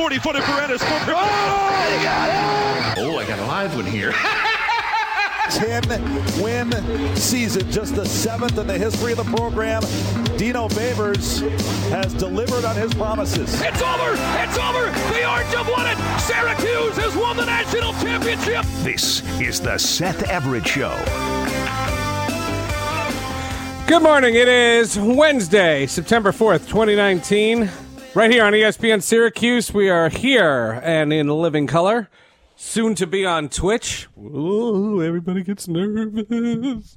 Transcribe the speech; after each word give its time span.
40 0.00 0.18
footer 0.20 0.40
Paredes 0.40 0.82
for 0.82 0.94
Oh, 0.94 1.14
I 1.14 2.02
got 2.02 2.96
it. 2.96 3.04
Oh, 3.04 3.18
I 3.18 3.26
got 3.26 3.38
a 3.38 3.44
live 3.44 3.76
one 3.76 3.84
here. 3.84 4.14
10 5.50 6.42
win 6.42 6.72
season, 7.16 7.70
just 7.70 7.94
the 7.94 8.06
seventh 8.06 8.56
in 8.56 8.66
the 8.66 8.78
history 8.78 9.12
of 9.12 9.18
the 9.18 9.24
program. 9.24 9.82
Dino 10.38 10.68
Babers 10.68 11.46
has 11.90 12.14
delivered 12.14 12.64
on 12.64 12.76
his 12.76 12.94
promises. 12.94 13.60
It's 13.60 13.82
over! 13.82 14.12
It's 14.40 14.56
over! 14.56 14.86
The 15.12 15.30
Orange 15.30 15.52
have 15.52 15.68
won 15.68 15.86
it! 15.86 15.98
Syracuse 16.22 16.96
has 16.96 17.14
won 17.14 17.36
the 17.36 17.44
national 17.44 17.92
championship! 17.92 18.64
This 18.82 19.22
is 19.38 19.60
the 19.60 19.76
Seth 19.76 20.22
Everett 20.30 20.66
Show. 20.66 20.96
Good 23.86 24.02
morning. 24.02 24.34
It 24.34 24.48
is 24.48 24.98
Wednesday, 24.98 25.84
September 25.86 26.32
4th, 26.32 26.68
2019. 26.68 27.68
Right 28.12 28.32
here 28.32 28.44
on 28.44 28.52
ESPN 28.52 29.02
Syracuse, 29.02 29.72
we 29.72 29.88
are 29.88 30.08
here 30.08 30.80
and 30.82 31.12
in 31.12 31.28
living 31.28 31.68
color. 31.68 32.08
Soon 32.56 32.96
to 32.96 33.06
be 33.06 33.24
on 33.24 33.48
Twitch. 33.48 34.08
Ooh, 34.18 35.00
everybody 35.00 35.44
gets 35.44 35.68
nervous. 35.68 36.96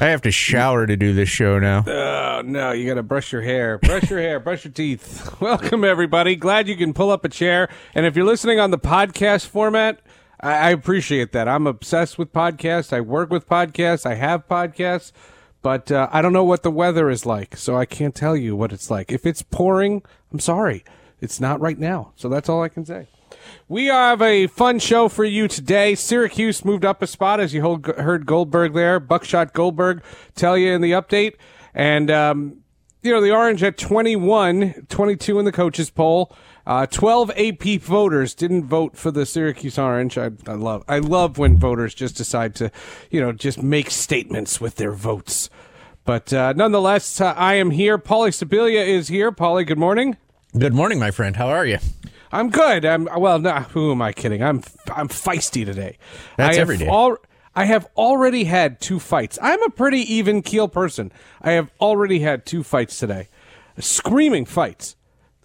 I 0.00 0.06
have 0.06 0.22
to 0.22 0.30
shower 0.30 0.86
to 0.86 0.96
do 0.96 1.12
this 1.12 1.28
show 1.28 1.58
now. 1.58 1.84
Oh, 1.86 2.42
no, 2.44 2.72
you 2.72 2.86
got 2.88 2.94
to 2.94 3.02
brush 3.02 3.30
your 3.30 3.42
hair. 3.42 3.76
Brush 3.76 4.08
your 4.08 4.20
hair, 4.20 4.40
brush 4.40 4.64
your 4.64 4.72
teeth. 4.72 5.36
Welcome, 5.40 5.84
everybody. 5.84 6.34
Glad 6.34 6.66
you 6.66 6.76
can 6.76 6.94
pull 6.94 7.10
up 7.10 7.26
a 7.26 7.28
chair. 7.28 7.68
And 7.94 8.06
if 8.06 8.16
you're 8.16 8.24
listening 8.26 8.58
on 8.58 8.70
the 8.70 8.78
podcast 8.78 9.46
format, 9.46 10.00
I, 10.40 10.52
I 10.52 10.70
appreciate 10.70 11.32
that. 11.32 11.46
I'm 11.46 11.66
obsessed 11.66 12.16
with 12.16 12.32
podcasts. 12.32 12.90
I 12.90 13.02
work 13.02 13.28
with 13.28 13.46
podcasts. 13.46 14.06
I 14.06 14.14
have 14.14 14.48
podcasts. 14.48 15.12
But 15.64 15.90
uh, 15.90 16.10
I 16.12 16.20
don't 16.20 16.34
know 16.34 16.44
what 16.44 16.62
the 16.62 16.70
weather 16.70 17.08
is 17.08 17.24
like, 17.24 17.56
so 17.56 17.74
I 17.74 17.86
can't 17.86 18.14
tell 18.14 18.36
you 18.36 18.54
what 18.54 18.70
it's 18.70 18.90
like. 18.90 19.10
If 19.10 19.24
it's 19.24 19.40
pouring, 19.40 20.02
I'm 20.30 20.38
sorry. 20.38 20.84
It's 21.22 21.40
not 21.40 21.58
right 21.58 21.78
now. 21.78 22.12
So 22.16 22.28
that's 22.28 22.50
all 22.50 22.62
I 22.62 22.68
can 22.68 22.84
say. 22.84 23.08
We 23.66 23.86
have 23.86 24.20
a 24.20 24.46
fun 24.46 24.78
show 24.78 25.08
for 25.08 25.24
you 25.24 25.48
today. 25.48 25.94
Syracuse 25.94 26.66
moved 26.66 26.84
up 26.84 27.00
a 27.00 27.06
spot, 27.06 27.40
as 27.40 27.54
you 27.54 27.62
heard 27.62 28.26
Goldberg 28.26 28.74
there, 28.74 29.00
Buckshot 29.00 29.54
Goldberg 29.54 30.02
tell 30.34 30.58
you 30.58 30.70
in 30.70 30.82
the 30.82 30.92
update. 30.92 31.36
And, 31.72 32.10
um, 32.10 32.63
you 33.04 33.12
know, 33.12 33.20
the 33.20 33.30
Orange 33.30 33.62
at 33.62 33.76
21, 33.76 34.86
22 34.88 35.38
in 35.38 35.44
the 35.44 35.52
coaches 35.52 35.90
poll. 35.90 36.34
Uh, 36.66 36.86
12 36.86 37.30
AP 37.36 37.80
voters 37.82 38.34
didn't 38.34 38.64
vote 38.64 38.96
for 38.96 39.10
the 39.10 39.26
Syracuse 39.26 39.78
Orange. 39.78 40.16
I, 40.16 40.30
I 40.46 40.54
love, 40.54 40.82
I 40.88 40.98
love 40.98 41.36
when 41.36 41.58
voters 41.58 41.94
just 41.94 42.16
decide 42.16 42.54
to, 42.56 42.70
you 43.10 43.20
know, 43.20 43.32
just 43.32 43.62
make 43.62 43.90
statements 43.90 44.58
with 44.58 44.76
their 44.76 44.92
votes. 44.92 45.50
But, 46.06 46.32
uh, 46.32 46.54
nonetheless, 46.54 47.20
uh, 47.20 47.34
I 47.36 47.54
am 47.54 47.70
here. 47.70 47.98
Paulie 47.98 48.30
Sibilia 48.30 48.86
is 48.86 49.08
here. 49.08 49.30
Paulie, 49.30 49.66
good 49.66 49.78
morning. 49.78 50.16
Good 50.58 50.72
morning, 50.72 50.98
my 50.98 51.10
friend. 51.10 51.36
How 51.36 51.48
are 51.48 51.66
you? 51.66 51.78
I'm 52.32 52.48
good. 52.48 52.84
I'm 52.84 53.06
well. 53.16 53.38
No, 53.38 53.52
who 53.52 53.92
am 53.92 54.02
I 54.02 54.12
kidding? 54.12 54.42
I'm 54.42 54.62
I'm 54.92 55.08
feisty 55.08 55.64
today. 55.64 55.98
That's 56.36 56.56
every 56.56 56.76
day. 56.78 56.88
Al- 56.88 57.18
I 57.56 57.66
have 57.66 57.86
already 57.96 58.44
had 58.44 58.80
two 58.80 58.98
fights. 58.98 59.38
I'm 59.40 59.62
a 59.62 59.70
pretty 59.70 60.00
even 60.12 60.42
keel 60.42 60.68
person. 60.68 61.12
I 61.40 61.52
have 61.52 61.70
already 61.80 62.20
had 62.20 62.44
two 62.46 62.62
fights 62.62 62.98
today, 62.98 63.28
screaming 63.78 64.44
fights 64.44 64.96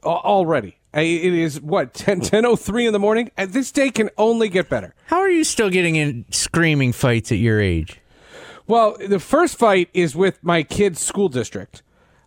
already. 0.03 0.77
It 0.93 1.33
is 1.33 1.61
what 1.61 1.93
10 1.93 2.21
10:03 2.21 2.87
in 2.87 2.93
the 2.93 2.99
morning. 2.99 3.31
And 3.37 3.53
this 3.53 3.71
day 3.71 3.91
can 3.91 4.09
only 4.17 4.49
get 4.49 4.69
better. 4.69 4.95
How 5.05 5.19
are 5.19 5.29
you 5.29 5.43
still 5.43 5.69
getting 5.69 5.95
in 5.95 6.25
screaming 6.31 6.93
fights 6.93 7.31
at 7.31 7.37
your 7.37 7.61
age? 7.61 8.01
Well, 8.65 8.97
the 8.99 9.19
first 9.19 9.57
fight 9.57 9.89
is 9.93 10.15
with 10.15 10.43
my 10.43 10.63
kid's 10.63 10.99
school 10.99 11.29
district. 11.29 11.81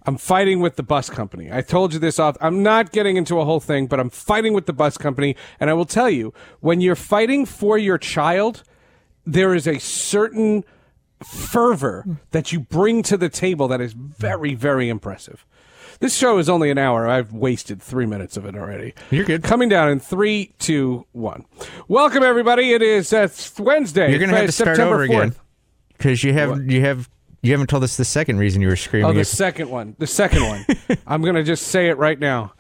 I'm 0.05 0.17
fighting 0.17 0.59
with 0.59 0.75
the 0.75 0.83
bus 0.83 1.09
company. 1.09 1.53
I 1.53 1.61
told 1.61 1.93
you 1.93 2.01
this 2.01 2.19
off. 2.19 2.37
I'm 2.41 2.63
not 2.65 2.91
getting 2.91 3.17
into 3.17 3.39
a 3.39 3.45
whole 3.45 3.61
thing, 3.61 3.87
but 3.87 4.01
I'm 4.01 4.11
fighting 4.11 4.53
with 4.53 4.67
the 4.67 4.73
bus 4.73 4.99
company. 4.99 5.37
And 5.61 5.71
I 5.71 5.75
will 5.75 5.85
tell 5.85 6.11
you, 6.11 6.35
when 6.59 6.81
you're 6.81 6.97
fighting 6.97 7.47
for 7.47 7.79
your 7.79 7.99
child, 7.99 8.65
there 9.27 9.55
is 9.55 9.67
a 9.67 9.79
certain 9.79 10.65
fervor 11.23 12.19
that 12.33 12.53
you 12.53 12.61
bring 12.61 13.03
to 13.05 13.17
the 13.17 13.29
table 13.29 13.69
that 13.69 13.81
is 13.81 13.93
very, 13.93 14.55
very 14.55 14.89
impressive. 14.89 15.47
This 16.01 16.17
show 16.17 16.39
is 16.39 16.49
only 16.49 16.71
an 16.71 16.79
hour. 16.79 17.07
I've 17.07 17.33
wasted 17.33 17.81
three 17.81 18.07
minutes 18.07 18.37
of 18.37 18.45
it 18.45 18.57
already. 18.57 18.93
You're 19.11 19.25
good. 19.25 19.45
Coming 19.45 19.69
down 19.69 19.89
in 19.89 20.01
three, 20.01 20.53
two, 20.59 21.07
one. 21.13 21.45
Welcome, 21.87 22.25
everybody. 22.25 22.73
It 22.73 22.83
is 22.83 23.13
uh, 23.13 23.29
Wednesday. 23.59 24.11
You're 24.11 24.19
gonna 24.19 24.33
have 24.33 24.45
uh, 24.45 24.47
to 24.47 24.53
start 24.53 24.77
September 24.77 24.95
over 24.95 25.03
again 25.05 25.31
4th. 25.31 25.37
because 25.97 26.25
you 26.25 26.33
have 26.33 26.69
you 26.69 26.81
have 26.81 27.09
you 27.43 27.53
haven't 27.53 27.69
told 27.69 27.85
us 27.85 27.97
the 27.97 28.05
second 28.05 28.39
reason 28.39 28.63
you 28.63 28.69
were 28.69 28.77
screaming. 28.77 29.11
Oh, 29.11 29.13
the 29.13 29.25
second 29.25 29.69
one. 29.69 29.95
The 29.99 30.07
second 30.07 30.45
one. 30.45 30.65
I'm 31.07 31.23
going 31.23 31.35
to 31.35 31.43
just 31.43 31.69
say 31.69 31.89
it 31.89 31.99
right 31.99 32.19
now. 32.19 32.55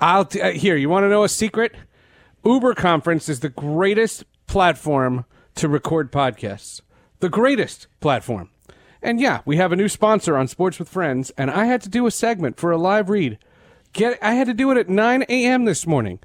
I'll 0.00 0.24
t- 0.24 0.40
uh, 0.40 0.52
here. 0.52 0.74
You 0.74 0.88
want 0.88 1.04
to 1.04 1.08
know 1.08 1.22
a 1.22 1.28
secret? 1.28 1.74
Uber 2.44 2.74
Conference 2.74 3.28
is 3.28 3.40
the 3.40 3.50
greatest 3.50 4.24
platform 4.46 5.26
to 5.56 5.68
record 5.68 6.12
podcasts. 6.12 6.80
The 7.20 7.28
greatest 7.28 7.88
platform. 8.00 8.50
And 9.02 9.20
yeah, 9.20 9.40
we 9.44 9.56
have 9.56 9.72
a 9.72 9.76
new 9.76 9.88
sponsor 9.88 10.36
on 10.36 10.48
Sports 10.48 10.78
with 10.78 10.88
Friends, 10.88 11.30
and 11.36 11.50
I 11.50 11.66
had 11.66 11.82
to 11.82 11.88
do 11.88 12.06
a 12.06 12.10
segment 12.10 12.56
for 12.58 12.70
a 12.70 12.78
live 12.78 13.10
read. 13.10 13.38
Get, 13.92 14.18
I 14.22 14.34
had 14.34 14.46
to 14.46 14.54
do 14.54 14.70
it 14.70 14.76
at 14.76 14.88
9 14.88 15.22
a.m. 15.28 15.64
this 15.64 15.86
morning. 15.86 16.18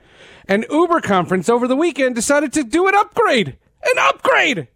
And 0.48 0.66
Uber 0.70 1.02
Conference 1.02 1.48
over 1.50 1.68
the 1.68 1.76
weekend 1.76 2.16
decided 2.16 2.54
to 2.54 2.64
do 2.64 2.88
an 2.88 2.96
upgrade. 2.96 3.58
An 3.84 3.98
upgrade! 4.00 4.68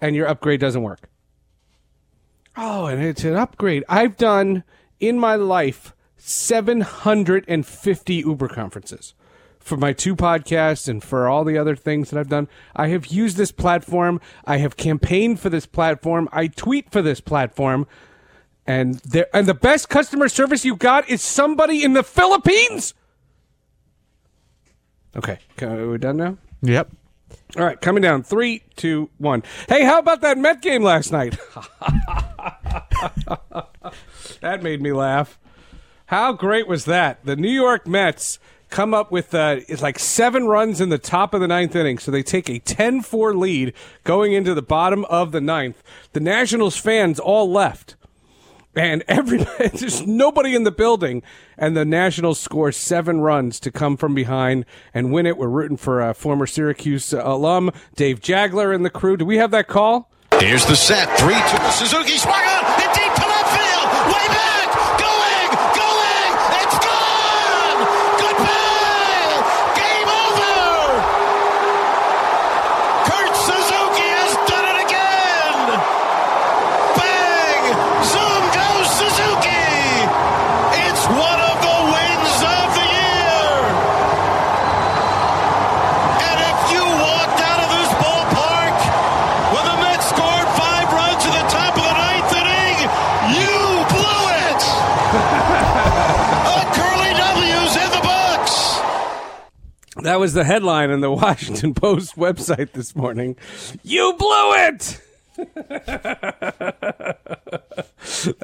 And 0.00 0.16
your 0.16 0.26
upgrade 0.26 0.60
doesn't 0.60 0.82
work. 0.82 1.08
Oh, 2.56 2.86
and 2.86 3.02
it's 3.02 3.24
an 3.24 3.34
upgrade. 3.34 3.84
I've 3.88 4.16
done 4.16 4.64
in 5.00 5.18
my 5.18 5.36
life 5.36 5.94
750 6.16 8.14
Uber 8.14 8.48
conferences 8.48 9.14
for 9.62 9.76
my 9.76 9.92
two 9.92 10.16
podcasts 10.16 10.88
and 10.88 11.02
for 11.02 11.28
all 11.28 11.44
the 11.44 11.56
other 11.56 11.76
things 11.76 12.10
that 12.10 12.18
I've 12.18 12.28
done. 12.28 12.48
I 12.74 12.88
have 12.88 13.06
used 13.06 13.36
this 13.36 13.52
platform. 13.52 14.20
I 14.44 14.58
have 14.58 14.76
campaigned 14.76 15.40
for 15.40 15.48
this 15.48 15.66
platform. 15.66 16.28
I 16.32 16.48
tweet 16.48 16.90
for 16.90 17.02
this 17.02 17.20
platform. 17.20 17.86
And 18.66 18.96
there, 18.96 19.26
and 19.34 19.46
the 19.46 19.54
best 19.54 19.88
customer 19.88 20.28
service 20.28 20.64
you 20.64 20.76
got 20.76 21.08
is 21.08 21.22
somebody 21.22 21.82
in 21.82 21.94
the 21.94 22.02
Philippines. 22.02 22.94
Okay, 25.16 25.38
are 25.60 25.88
we 25.88 25.98
done 25.98 26.16
now? 26.16 26.38
Yep. 26.62 26.90
All 27.56 27.64
right, 27.64 27.80
coming 27.80 28.02
down. 28.02 28.22
Three, 28.22 28.62
two, 28.76 29.10
one. 29.18 29.42
Hey, 29.68 29.84
how 29.84 29.98
about 29.98 30.22
that 30.22 30.38
Met 30.38 30.62
game 30.62 30.82
last 30.82 31.12
night? 31.12 31.36
that 34.40 34.62
made 34.62 34.80
me 34.80 34.92
laugh. 34.92 35.38
How 36.06 36.32
great 36.32 36.66
was 36.66 36.86
that? 36.86 37.24
The 37.24 37.36
New 37.36 37.50
York 37.50 37.86
Mets 37.86 38.38
come 38.72 38.92
up 38.92 39.12
with 39.12 39.32
uh, 39.34 39.60
it's 39.68 39.82
like 39.82 39.98
seven 39.98 40.46
runs 40.48 40.80
in 40.80 40.88
the 40.88 40.98
top 40.98 41.34
of 41.34 41.40
the 41.40 41.46
ninth 41.46 41.76
inning, 41.76 41.98
so 41.98 42.10
they 42.10 42.22
take 42.22 42.48
a 42.48 42.58
10-4 42.58 43.38
lead 43.38 43.74
going 44.02 44.32
into 44.32 44.54
the 44.54 44.62
bottom 44.62 45.04
of 45.04 45.30
the 45.30 45.40
ninth. 45.40 45.82
The 46.12 46.20
Nationals 46.20 46.76
fans 46.76 47.20
all 47.20 47.48
left 47.52 47.94
and 48.74 49.04
everybody 49.08 49.68
there's 49.68 50.06
nobody 50.06 50.54
in 50.54 50.64
the 50.64 50.70
building 50.70 51.22
and 51.58 51.76
the 51.76 51.84
nationals 51.84 52.40
score 52.40 52.72
seven 52.72 53.20
runs 53.20 53.60
to 53.60 53.70
come 53.70 53.98
from 53.98 54.14
behind 54.14 54.64
and 54.94 55.12
win 55.12 55.26
it 55.26 55.36
we're 55.36 55.46
rooting 55.46 55.76
for 55.76 56.00
uh, 56.00 56.14
former 56.14 56.46
syracuse 56.46 57.12
uh, 57.12 57.20
alum 57.22 57.70
dave 57.96 58.18
jageler 58.20 58.74
and 58.74 58.82
the 58.82 58.88
crew 58.88 59.14
do 59.14 59.26
we 59.26 59.36
have 59.36 59.50
that 59.50 59.68
call 59.68 60.08
Here's 60.40 60.66
the 60.66 60.74
set. 60.74 61.08
3 61.20 61.34
2. 61.34 61.70
Suzuki 61.70 62.16
swung 62.16 62.34
on. 62.34 62.71
That 100.02 100.20
was 100.20 100.34
the 100.34 100.44
headline 100.44 100.90
on 100.90 101.00
the 101.00 101.10
washington 101.12 101.74
post 101.74 102.16
website 102.16 102.72
this 102.72 102.94
morning 102.94 103.36
you 103.82 104.14
blew 104.18 104.54
it 104.54 105.00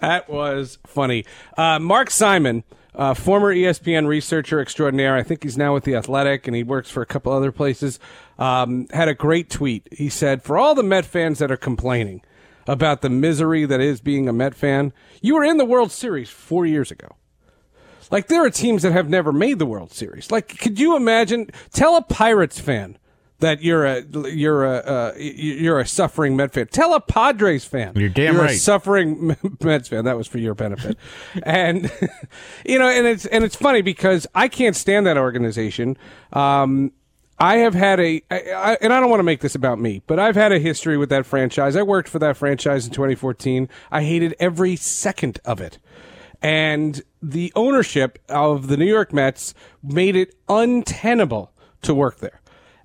that 0.00 0.25
was 0.28 0.78
funny. 0.87 1.25
Uh, 1.56 1.78
Mark 1.78 2.10
Simon, 2.10 2.64
uh, 2.94 3.14
former 3.14 3.55
ESPN 3.55 4.06
researcher 4.06 4.60
extraordinaire, 4.60 5.16
I 5.16 5.22
think 5.22 5.43
he's 5.43 5.58
now 5.58 5.75
with 5.75 5.84
The 5.84 5.96
Athletic 5.96 6.46
and 6.46 6.56
he 6.56 6.62
works 6.62 6.90
for 6.90 7.02
a 7.02 7.06
couple 7.06 7.32
other 7.32 7.52
places, 7.52 7.99
um, 8.38 8.87
had 8.93 9.08
a 9.08 9.14
great 9.14 9.50
tweet. 9.50 9.87
He 9.93 10.08
said, 10.08 10.43
For 10.43 10.56
all 10.58 10.75
the 10.75 10.82
Met 10.82 11.04
fans 11.04 11.38
that 11.38 11.50
are 11.50 11.56
complaining 11.56 12.22
about 12.66 13.02
the 13.02 13.11
misery 13.11 13.64
that 13.64 13.81
is 13.81 14.00
being 14.00 14.28
a 14.28 14.32
Met 14.32 14.54
fan, 14.54 14.93
you 15.20 15.34
were 15.34 15.44
in 15.44 15.56
the 15.58 15.64
World 15.64 15.93
Series 15.93 16.31
four 16.31 16.66
years 16.66 16.90
ago. 16.90 17.16
Like 18.10 18.28
there 18.28 18.44
are 18.44 18.50
teams 18.50 18.82
that 18.82 18.93
have 18.93 19.08
never 19.08 19.32
made 19.32 19.58
the 19.58 19.66
World 19.66 19.93
Series. 19.93 20.31
Like, 20.31 20.58
could 20.58 20.78
you 20.78 20.96
imagine? 20.96 21.50
Tell 21.72 21.96
a 21.96 22.02
Pirates 22.02 22.58
fan 22.58 22.99
that 23.40 23.62
you're 23.62 23.87
a 23.87 24.02
you're 24.31 24.64
a 24.64 24.76
uh, 24.78 25.14
you're 25.16 25.78
a 25.78 25.87
suffering 25.87 26.37
Met 26.37 26.52
fan. 26.52 26.66
Tell 26.69 26.94
a 26.94 27.00
Padres 27.00 27.64
fan 27.64 27.93
You're 27.94 28.08
damn 28.08 28.37
a 28.37 28.40
right. 28.40 28.58
suffering 28.58 29.37
Mets 29.62 29.88
fan. 29.88 30.05
That 30.05 30.16
was 30.16 30.26
for 30.26 30.38
your 30.38 30.55
benefit, 30.55 30.96
and 31.43 31.90
you 32.66 32.78
know, 32.78 32.88
and 32.88 33.06
it's 33.06 33.26
and 33.26 33.44
it's 33.44 33.56
funny 33.56 33.82
because 33.82 34.26
I 34.34 34.49
can't 34.49 34.76
stand 34.76 35.06
that 35.06 35.16
organization. 35.19 35.96
Um, 36.32 36.93
I 37.40 37.58
have 37.58 37.75
had 37.75 38.00
a, 38.00 38.20
I, 38.32 38.37
I, 38.50 38.78
and 38.81 38.93
I 38.93 38.99
don't 38.99 39.11
want 39.11 39.20
to 39.20 39.25
make 39.25 39.43
this 39.43 39.54
about 39.54 39.78
me, 39.78 40.02
but 40.08 40.19
I've 40.19 40.34
had 40.34 40.50
a 40.50 40.58
history 40.58 40.96
with 40.96 41.08
that 41.11 41.25
franchise. 41.25 41.76
I 41.76 41.82
worked 41.82 42.08
for 42.08 42.19
that 42.19 42.37
franchise 42.37 42.84
in 42.84 42.93
2014. 42.93 43.69
I 43.93 44.02
hated 44.02 44.34
every 44.40 44.75
second 44.75 45.38
of 45.44 45.61
it. 45.61 45.78
And 46.43 47.00
the 47.23 47.53
ownership 47.56 48.19
of 48.29 48.69
the 48.69 48.76
New 48.76 48.87
York 48.87 49.12
Mets 49.12 49.55
made 49.82 50.17
it 50.17 50.35
untenable 50.49 51.53
to 51.82 51.94
work 51.94 52.19
there. 52.19 52.41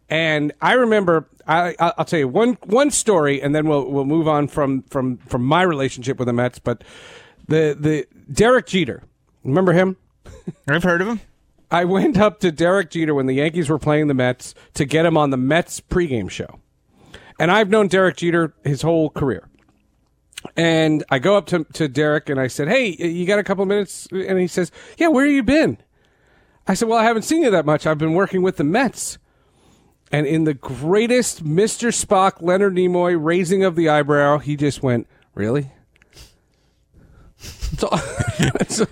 And 0.09 0.51
I 0.61 0.73
remember, 0.73 1.27
I, 1.47 1.75
I- 1.79 1.93
I'll 1.97 2.05
tell 2.05 2.19
you 2.19 2.27
one 2.27 2.53
one 2.65 2.91
story, 2.91 3.41
and 3.41 3.53
then 3.55 3.67
we'll 3.67 3.89
we'll 3.89 4.05
move 4.05 4.27
on 4.27 4.47
from 4.47 4.83
from 4.83 5.17
from 5.17 5.43
my 5.43 5.61
relationship 5.63 6.19
with 6.19 6.27
the 6.27 6.33
Mets. 6.33 6.59
But 6.59 6.83
the 7.47 7.75
the 7.79 8.05
Derek 8.31 8.67
Jeter, 8.67 9.03
remember 9.43 9.73
him? 9.73 9.97
I've 10.67 10.83
heard 10.83 11.01
of 11.01 11.07
him. 11.07 11.19
I 11.71 11.85
went 11.85 12.17
up 12.19 12.39
to 12.41 12.51
Derek 12.51 12.91
Jeter 12.91 13.15
when 13.15 13.25
the 13.25 13.33
Yankees 13.33 13.69
were 13.69 13.79
playing 13.79 14.07
the 14.07 14.13
Mets 14.13 14.53
to 14.75 14.85
get 14.85 15.05
him 15.07 15.17
on 15.17 15.31
the 15.31 15.37
Mets 15.37 15.81
pregame 15.81 16.29
show. 16.29 16.59
And 17.39 17.49
I've 17.49 17.69
known 17.69 17.87
Derek 17.87 18.17
Jeter 18.17 18.53
his 18.63 18.83
whole 18.83 19.09
career. 19.09 19.49
And 20.55 21.03
I 21.09 21.19
go 21.19 21.35
up 21.35 21.47
to, 21.47 21.63
to 21.73 21.87
Derek 21.87 22.29
and 22.29 22.39
I 22.39 22.47
said, 22.47 22.67
Hey, 22.67 22.95
you 22.95 23.25
got 23.25 23.39
a 23.39 23.43
couple 23.43 23.65
minutes? 23.65 24.07
And 24.11 24.39
he 24.39 24.47
says, 24.47 24.71
Yeah, 24.97 25.07
where 25.07 25.25
you 25.25 25.43
been? 25.43 25.77
I 26.67 26.73
said, 26.73 26.87
Well, 26.87 26.99
I 26.99 27.03
haven't 27.03 27.23
seen 27.23 27.43
you 27.43 27.51
that 27.51 27.65
much. 27.65 27.85
I've 27.87 27.97
been 27.97 28.13
working 28.13 28.41
with 28.41 28.57
the 28.57 28.63
Mets. 28.63 29.17
And 30.11 30.27
in 30.27 30.43
the 30.43 30.53
greatest 30.53 31.43
Mr. 31.43 31.89
Spock, 31.89 32.41
Leonard 32.41 32.75
Nimoy 32.75 33.17
raising 33.19 33.63
of 33.63 33.75
the 33.75 33.89
eyebrow, 33.89 34.37
he 34.37 34.55
just 34.55 34.83
went, 34.83 35.07
Really? 35.33 35.71
That's, 37.73 38.79
all, 38.81 38.87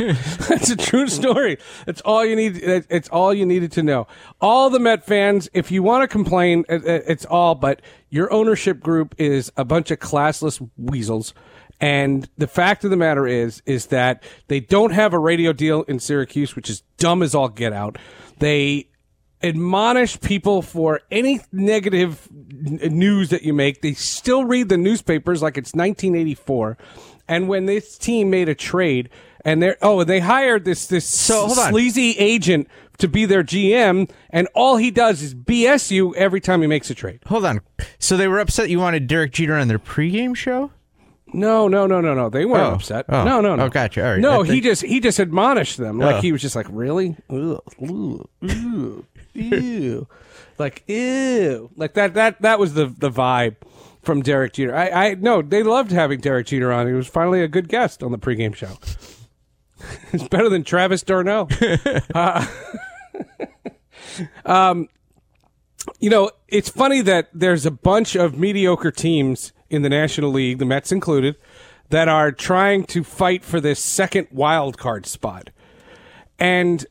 that's, 0.49 0.69
a, 0.71 0.75
true 0.75 1.07
story. 1.07 1.57
That's 1.85 2.01
all 2.01 2.25
you 2.25 2.35
need. 2.35 2.57
It's 2.63 3.09
all 3.09 3.33
you 3.33 3.45
needed 3.45 3.71
to 3.73 3.83
know. 3.83 4.07
All 4.39 4.69
the 4.69 4.79
Met 4.79 5.05
fans, 5.05 5.49
if 5.53 5.71
you 5.71 5.83
want 5.83 6.03
to 6.03 6.07
complain, 6.07 6.65
it- 6.67 6.83
it- 6.85 7.03
it's 7.07 7.25
all. 7.25 7.55
But 7.55 7.81
your 8.09 8.31
ownership 8.33 8.79
group 8.79 9.13
is 9.17 9.51
a 9.55 9.63
bunch 9.65 9.91
of 9.91 9.99
classless 9.99 10.67
weasels. 10.77 11.33
And 11.79 12.27
the 12.37 12.47
fact 12.47 12.83
of 12.83 12.89
the 12.91 12.97
matter 12.97 13.25
is, 13.27 13.61
is 13.65 13.87
that 13.87 14.23
they 14.47 14.59
don't 14.59 14.91
have 14.91 15.13
a 15.13 15.19
radio 15.19 15.53
deal 15.53 15.83
in 15.83 15.99
Syracuse, 15.99 16.55
which 16.55 16.69
is 16.69 16.81
dumb 16.97 17.21
as 17.23 17.33
all 17.35 17.49
get 17.49 17.73
out. 17.73 17.97
They 18.39 18.87
admonish 19.43 20.19
people 20.21 20.61
for 20.61 21.01
any 21.09 21.41
negative 21.51 22.27
n- 22.31 22.79
news 22.97 23.29
that 23.29 23.41
you 23.41 23.53
make. 23.53 23.81
They 23.81 23.93
still 23.93 24.45
read 24.45 24.69
the 24.69 24.77
newspapers 24.77 25.41
like 25.41 25.57
it's 25.57 25.73
1984. 25.73 26.77
And 27.27 27.47
when 27.47 27.65
this 27.65 27.97
team 27.97 28.29
made 28.29 28.49
a 28.49 28.55
trade, 28.55 29.09
and 29.43 29.61
they're 29.61 29.77
oh, 29.81 30.01
and 30.01 30.09
they 30.09 30.19
hired 30.19 30.65
this 30.65 30.85
this 30.87 31.07
So, 31.07 31.47
sleazy 31.47 32.11
agent 32.17 32.67
to 32.99 33.07
be 33.07 33.25
their 33.25 33.43
GM, 33.43 34.09
and 34.29 34.47
all 34.53 34.77
he 34.77 34.91
does 34.91 35.21
is 35.23 35.33
BS 35.33 35.89
you 35.91 36.13
every 36.15 36.39
time 36.41 36.61
he 36.61 36.67
makes 36.67 36.89
a 36.89 36.95
trade. 36.95 37.19
Hold 37.27 37.45
on. 37.45 37.61
So 37.97 38.15
they 38.17 38.27
were 38.27 38.39
upset 38.39 38.69
you 38.69 38.79
wanted 38.79 39.07
Derek 39.07 39.31
Jeter 39.31 39.55
on 39.55 39.67
their 39.67 39.79
pregame 39.79 40.35
show? 40.35 40.71
No, 41.33 41.67
no, 41.69 41.87
no, 41.87 42.01
no, 42.01 42.13
no. 42.13 42.29
They 42.29 42.43
weren't 42.45 42.63
Oh. 42.73 42.75
upset. 42.75 43.05
Oh. 43.07 43.23
No, 43.23 43.39
no, 43.39 43.55
no. 43.55 43.63
Oh, 43.63 43.69
gotcha. 43.69 44.03
All 44.05 44.11
right. 44.11 44.19
No, 44.19 44.43
I 44.43 44.47
he 44.47 44.59
just 44.61 44.81
he 44.83 44.99
just 44.99 45.17
admonished 45.17 45.77
them. 45.77 45.97
Like 45.97 46.17
Oh. 46.17 46.21
he 46.21 46.31
was 46.33 46.41
just 46.41 46.55
like, 46.57 46.67
really, 46.69 47.15
ugh, 47.29 47.61
ew, 47.79 48.27
ew, 49.33 50.07
like 50.57 50.83
ew, 50.87 51.69
like 51.77 51.93
that. 51.93 52.13
That 52.15 52.41
that 52.41 52.59
was 52.59 52.73
the 52.73 52.87
the 52.87 53.09
vibe 53.09 53.55
from 54.01 54.21
Derek 54.21 54.53
Jeter. 54.53 54.75
I 54.75 54.89
I 54.89 55.13
no, 55.15 55.41
they 55.41 55.63
loved 55.63 55.91
having 55.91 56.19
Derek 56.19 56.47
Jeter 56.47 56.71
on. 56.71 56.87
He 56.87 56.93
was 56.93 57.07
finally 57.07 57.41
a 57.41 57.47
good 57.47 57.67
guest 57.67 58.03
on 58.03 58.11
the 58.11 58.17
pregame 58.17 58.55
show. 58.55 58.77
it's 60.11 60.27
better 60.27 60.49
than 60.49 60.63
Travis 60.63 61.03
d'Arnaud. 61.03 61.49
Uh, 62.13 62.45
um, 64.45 64.89
you 65.99 66.09
know, 66.09 66.31
it's 66.47 66.69
funny 66.69 67.01
that 67.01 67.29
there's 67.33 67.65
a 67.65 67.71
bunch 67.71 68.15
of 68.15 68.37
mediocre 68.37 68.91
teams 68.91 69.53
in 69.69 69.81
the 69.81 69.89
National 69.89 70.31
League, 70.31 70.59
the 70.59 70.65
Mets 70.65 70.91
included, 70.91 71.35
that 71.89 72.07
are 72.07 72.31
trying 72.31 72.83
to 72.85 73.03
fight 73.03 73.43
for 73.43 73.59
this 73.61 73.79
second 73.79 74.27
wild 74.31 74.77
card 74.77 75.05
spot. 75.05 75.49
And 76.39 76.85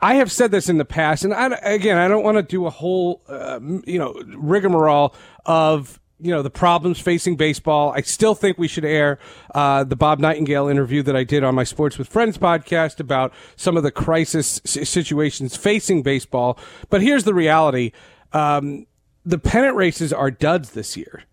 I 0.00 0.14
have 0.14 0.30
said 0.30 0.50
this 0.50 0.68
in 0.68 0.78
the 0.78 0.84
past, 0.84 1.24
and 1.24 1.32
I, 1.32 1.46
again, 1.62 1.96
I 1.96 2.08
don't 2.08 2.24
want 2.24 2.36
to 2.36 2.42
do 2.42 2.66
a 2.66 2.70
whole, 2.70 3.22
uh, 3.28 3.60
you 3.86 3.98
know, 3.98 4.20
rigmarole 4.36 5.14
of 5.44 6.00
you 6.20 6.30
know 6.30 6.42
the 6.42 6.50
problems 6.50 6.98
facing 6.98 7.36
baseball. 7.36 7.92
I 7.92 8.00
still 8.00 8.34
think 8.34 8.58
we 8.58 8.68
should 8.68 8.84
air 8.84 9.18
uh, 9.54 9.84
the 9.84 9.96
Bob 9.96 10.18
Nightingale 10.18 10.68
interview 10.68 11.02
that 11.02 11.16
I 11.16 11.24
did 11.24 11.44
on 11.44 11.54
my 11.54 11.64
Sports 11.64 11.98
with 11.98 12.08
Friends 12.08 12.38
podcast 12.38 13.00
about 13.00 13.32
some 13.56 13.76
of 13.76 13.82
the 13.82 13.90
crisis 13.90 14.60
situations 14.64 15.56
facing 15.56 16.02
baseball. 16.02 16.58
But 16.88 17.02
here's 17.02 17.24
the 17.24 17.34
reality: 17.34 17.92
um, 18.32 18.86
the 19.24 19.38
pennant 19.38 19.76
races 19.76 20.12
are 20.12 20.30
duds 20.30 20.70
this 20.70 20.96
year. 20.96 21.24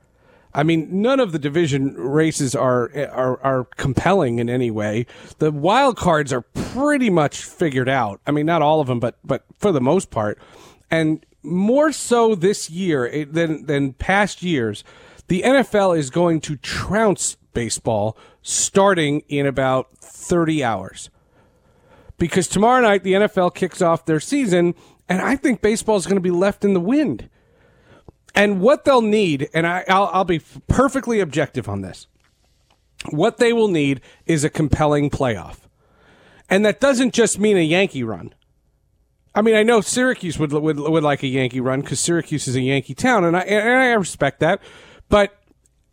I 0.56 0.64
mean, 0.64 1.02
none 1.02 1.20
of 1.20 1.32
the 1.32 1.40
division 1.40 1.96
races 1.96 2.54
are, 2.54 2.92
are 2.96 3.42
are 3.42 3.64
compelling 3.78 4.40
in 4.40 4.50
any 4.50 4.70
way. 4.70 5.06
The 5.40 5.52
wild 5.52 5.98
cards 5.98 6.32
are 6.32 6.42
pretty 6.42 7.10
much 7.10 7.44
figured 7.44 7.90
out. 7.90 8.22
I 8.28 8.32
mean, 8.32 8.46
not 8.46 8.62
all 8.62 8.82
of 8.82 8.88
them, 8.88 9.00
but 9.00 9.18
but 9.24 9.46
for 9.58 9.72
the 9.72 9.82
most 9.82 10.12
part, 10.12 10.38
and 10.92 11.26
more 11.44 11.92
so 11.92 12.36
this 12.36 12.70
year 12.70 13.08
eh, 13.08 13.26
than 13.30 13.66
than 13.66 13.94
past 13.94 14.42
years, 14.42 14.84
the 15.28 15.42
NFL 15.42 15.98
is 15.98 16.10
going 16.10 16.42
to 16.42 16.56
trounce 16.58 17.38
baseball 17.54 18.18
starting 18.42 19.22
in 19.28 19.46
about 19.46 19.96
thirty 19.98 20.64
hours 20.64 21.10
because 22.18 22.48
tomorrow 22.48 22.82
night 22.82 23.04
the 23.04 23.14
NFL 23.14 23.54
kicks 23.54 23.82
off 23.82 24.06
their 24.06 24.20
season, 24.20 24.76
and 25.10 25.22
I 25.22 25.36
think 25.36 25.62
baseball 25.62 25.98
is 25.98 26.06
going 26.06 26.16
to 26.16 26.22
be 26.22 26.32
left 26.32 26.64
in 26.64 26.74
the 26.74 26.80
wind. 26.80 27.30
And 28.36 28.62
what 28.62 28.86
they'll 28.86 29.02
need, 29.02 29.50
and 29.54 29.68
I, 29.68 29.84
I'll, 29.88 30.10
I'll 30.12 30.24
be 30.24 30.42
perfectly 30.68 31.20
objective 31.20 31.70
on 31.70 31.82
this, 31.82 32.08
what 33.10 33.38
they 33.38 33.54
will 33.54 33.68
need 33.68 34.02
is 34.26 34.44
a 34.44 34.50
compelling 34.50 35.10
playoff. 35.10 35.58
And 36.50 36.66
that 36.66 36.80
doesn't 36.80 37.14
just 37.14 37.40
mean 37.40 37.58
a 37.58 37.62
Yankee 37.62 38.04
run. 38.04 38.34
I 39.36 39.42
mean, 39.42 39.56
I 39.56 39.64
know 39.64 39.82
Syracuse 39.82 40.38
would 40.38 40.52
would, 40.52 40.80
would 40.80 41.04
like 41.04 41.24
a 41.24 41.28
Yankee 41.28 41.60
run 41.60 41.82
because 41.82 42.00
Syracuse 42.00 42.48
is 42.48 42.56
a 42.56 42.62
Yankee 42.62 42.94
town, 42.94 43.24
and 43.24 43.36
I 43.36 43.42
and 43.42 43.70
I 43.70 43.94
respect 43.94 44.40
that. 44.42 44.62
But 45.10 45.36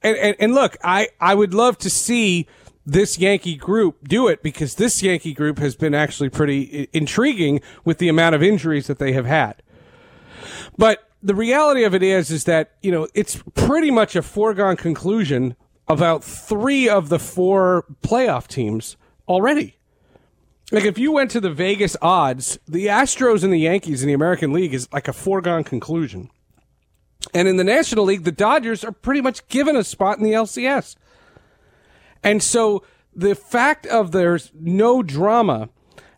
and, 0.03 0.17
and 0.17 0.37
and 0.39 0.55
look, 0.55 0.77
I 0.85 1.09
I 1.21 1.35
would 1.35 1.55
love 1.55 1.79
to 1.79 1.91
see 1.91 2.47
this 2.85 3.19
Yankee 3.19 3.57
group 3.57 4.09
do 4.09 4.29
it 4.29 4.43
because 4.43 4.75
this 4.75 5.03
Yankee 5.03 5.33
group 5.33 5.59
has 5.59 5.77
been 5.77 5.95
actually 5.95 6.29
pretty 6.29 6.89
intriguing 6.93 7.61
with 7.85 7.99
the 7.99 8.09
amount 8.09 8.35
of 8.35 8.43
injuries 8.43 8.87
that 8.87 8.99
they 8.99 9.13
have 9.13 9.27
had. 9.27 9.63
But 10.77 11.09
the 11.23 11.35
reality 11.35 11.85
of 11.85 11.95
it 11.95 12.03
is, 12.03 12.31
is 12.31 12.45
that, 12.45 12.73
you 12.83 12.91
know, 12.91 13.07
it's 13.15 13.43
pretty 13.55 13.91
much 13.91 14.17
a 14.17 14.23
foregone 14.23 14.77
conclusion 14.77 15.55
about 15.87 16.25
three 16.25 16.89
of 16.89 17.09
the 17.11 17.19
four 17.19 17.85
playoff 18.03 18.47
teams 18.47 18.97
already. 19.29 19.77
Like 20.71 20.85
if 20.85 20.99
you 20.99 21.13
went 21.13 21.31
to 21.33 21.41
the 21.41 21.51
Vegas 21.51 21.97
odds, 22.01 22.59
the 22.67 22.87
Astros 22.87 23.43
and 23.43 23.53
the 23.53 23.59
Yankees 23.59 24.03
in 24.03 24.09
the 24.09 24.15
American 24.15 24.53
League 24.53 24.73
is 24.73 24.89
like 24.93 25.09
a 25.09 25.13
foregone 25.13 25.65
conclusion. 25.65 26.31
And 27.35 27.49
in 27.49 27.57
the 27.57 27.65
National 27.65 28.05
League, 28.05 28.25
the 28.25 28.33
Dodgers 28.33 28.85
are 28.85 28.93
pretty 28.93 29.21
much 29.21 29.47
given 29.49 29.77
a 29.77 29.85
spot 29.85 30.19
in 30.19 30.25
the 30.25 30.33
LCS. 30.33 30.97
And 32.23 32.43
so 32.43 32.85
the 33.15 33.35
fact 33.35 33.87
of 33.87 34.13
there's 34.13 34.53
no 34.55 35.03
drama 35.03 35.69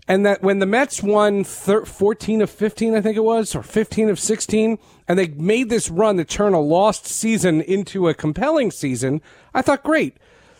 and 0.09 0.27
that 0.27 0.43
when 0.43 0.59
the 0.59 0.67
Mets 0.67 1.03
won 1.03 1.45
thir- 1.45 1.85
14 1.85 2.43
of 2.43 2.51
15, 2.51 2.95
I 2.95 3.01
think 3.01 3.17
it 3.17 3.25
was, 3.25 3.55
or 3.55 3.63
15 3.63 4.11
of 4.11 4.19
16, 4.19 4.79
and 5.07 5.19
they 5.19 5.29
made 5.29 5.71
this 5.71 5.89
run 5.89 6.17
to 6.17 6.25
turn 6.25 6.55
a 6.55 6.61
lost 6.61 7.07
season 7.07 7.61
into 7.63 8.09
a 8.09 8.15
compelling 8.15 8.71
season, 8.71 9.23
I 9.55 9.63
thought, 9.63 9.85
great. 9.85 10.17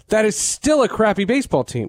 That 0.09 0.25
is 0.25 0.37
still 0.37 0.83
a 0.83 0.89
crappy 0.89 1.25
baseball 1.25 1.65
team. 1.65 1.89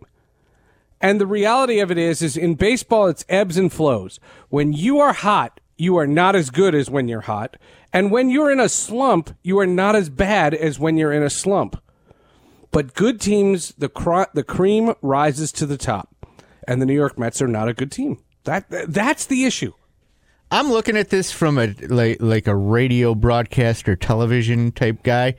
And 1.03 1.19
the 1.19 1.27
reality 1.27 1.81
of 1.81 1.91
it 1.91 1.97
is, 1.97 2.21
is 2.21 2.37
in 2.37 2.55
baseball, 2.55 3.07
it's 3.07 3.25
ebbs 3.27 3.57
and 3.57 3.71
flows. 3.71 4.21
When 4.47 4.71
you 4.71 4.99
are 4.99 5.11
hot, 5.11 5.59
you 5.75 5.97
are 5.97 6.07
not 6.07 6.33
as 6.33 6.49
good 6.49 6.73
as 6.73 6.89
when 6.89 7.09
you're 7.09 7.21
hot. 7.21 7.57
And 7.91 8.09
when 8.09 8.29
you're 8.29 8.49
in 8.49 8.61
a 8.61 8.69
slump, 8.69 9.35
you 9.43 9.59
are 9.59 9.67
not 9.67 9.97
as 9.97 10.09
bad 10.09 10.53
as 10.53 10.79
when 10.79 10.95
you're 10.95 11.11
in 11.11 11.21
a 11.21 11.29
slump. 11.29 11.75
But 12.71 12.93
good 12.93 13.19
teams, 13.19 13.73
the 13.77 13.89
cr- 13.89 14.31
the 14.33 14.43
cream 14.43 14.93
rises 15.01 15.51
to 15.51 15.65
the 15.65 15.77
top, 15.77 16.25
and 16.67 16.81
the 16.81 16.85
New 16.85 16.95
York 16.95 17.19
Mets 17.19 17.41
are 17.41 17.47
not 17.47 17.67
a 17.67 17.73
good 17.73 17.91
team. 17.91 18.23
That 18.45 18.65
that's 18.87 19.25
the 19.25 19.43
issue. 19.43 19.73
I'm 20.49 20.71
looking 20.71 20.95
at 20.95 21.09
this 21.09 21.31
from 21.31 21.57
a 21.57 21.75
like 21.87 22.17
like 22.21 22.47
a 22.47 22.55
radio 22.55 23.13
broadcaster, 23.13 23.95
television 23.95 24.71
type 24.71 25.03
guy. 25.03 25.35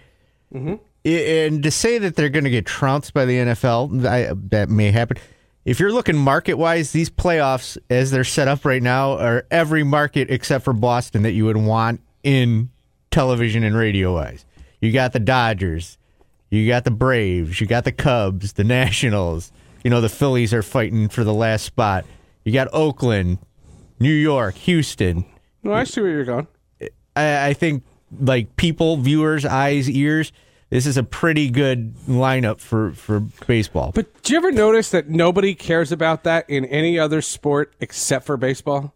Mm-hmm. 0.53 0.75
And 1.07 1.63
to 1.63 1.71
say 1.71 1.99
that 1.99 2.17
they're 2.17 2.29
going 2.29 2.45
to 2.45 2.51
get 2.51 2.67
trounced 2.67 3.15
by 3.15 3.25
the 3.25 3.37
NFL, 3.39 4.07
I, 4.07 4.33
that 4.51 4.69
may 4.69 4.91
happen. 4.91 5.17
If 5.65 5.81
you're 5.81 5.93
looking 5.93 6.17
market 6.17 6.55
wise, 6.55 6.93
these 6.93 7.11
playoffs 7.11 7.79
as 7.89 8.11
they're 8.11 8.25
set 8.25 8.49
up 8.49 8.65
right 8.65 8.83
now 8.83 9.19
are 9.19 9.47
every 9.51 9.83
market 9.83 10.31
except 10.31 10.65
for 10.65 10.73
Boston 10.73 11.23
that 11.23 11.33
you 11.33 11.47
would 11.47 11.57
want 11.57 12.01
in 12.23 12.71
television 13.11 13.65
and 13.65 13.77
radio 13.77 14.15
wise. 14.15 14.45
You 14.81 14.93
got 14.93 15.13
the 15.13 15.21
Dodgers, 15.21 15.97
you 16.51 16.67
got 16.69 16.85
the 16.85 16.91
Braves, 16.91 17.61
you 17.61 17.67
got 17.67 17.85
the 17.85 17.93
Cubs, 17.93 18.55
the 18.55 18.65
Nationals. 18.65 19.53
You 19.83 19.91
know 19.91 20.01
the 20.01 20.09
Phillies 20.09 20.55
are 20.55 20.63
fighting 20.63 21.09
for 21.09 21.25
the 21.25 21.35
last 21.35 21.65
spot. 21.65 22.07
You 22.45 22.53
got 22.53 22.69
Oakland, 22.73 23.39
New 24.01 24.13
York, 24.13 24.55
Houston. 24.57 25.27
No, 25.63 25.73
I 25.73 25.85
see 25.85 26.01
where 26.01 26.11
you're 26.11 26.25
going. 26.25 26.47
I, 27.15 27.49
I 27.49 27.53
think 27.53 27.85
like 28.21 28.57
people, 28.57 28.97
viewers, 28.97 29.45
eyes, 29.45 29.89
ears. 29.91 30.33
This 30.75 30.87
is 30.87 30.97
a 30.97 31.05
pretty 31.05 31.51
good 31.51 31.95
lineup 32.09 32.59
for 32.59 32.91
for 32.95 33.21
baseball. 33.47 33.93
But 33.95 34.25
do 34.25 34.33
you 34.33 34.39
ever 34.39 34.51
notice 34.51 34.91
that 34.91 35.09
nobody 35.09 35.55
cares 35.55 35.93
about 35.93 36.25
that 36.25 36.51
in 36.51 36.65
any 36.65 36.99
other 36.99 37.23
sport 37.23 37.73
except 37.79 38.27
for 38.27 38.37
baseball? 38.37 38.93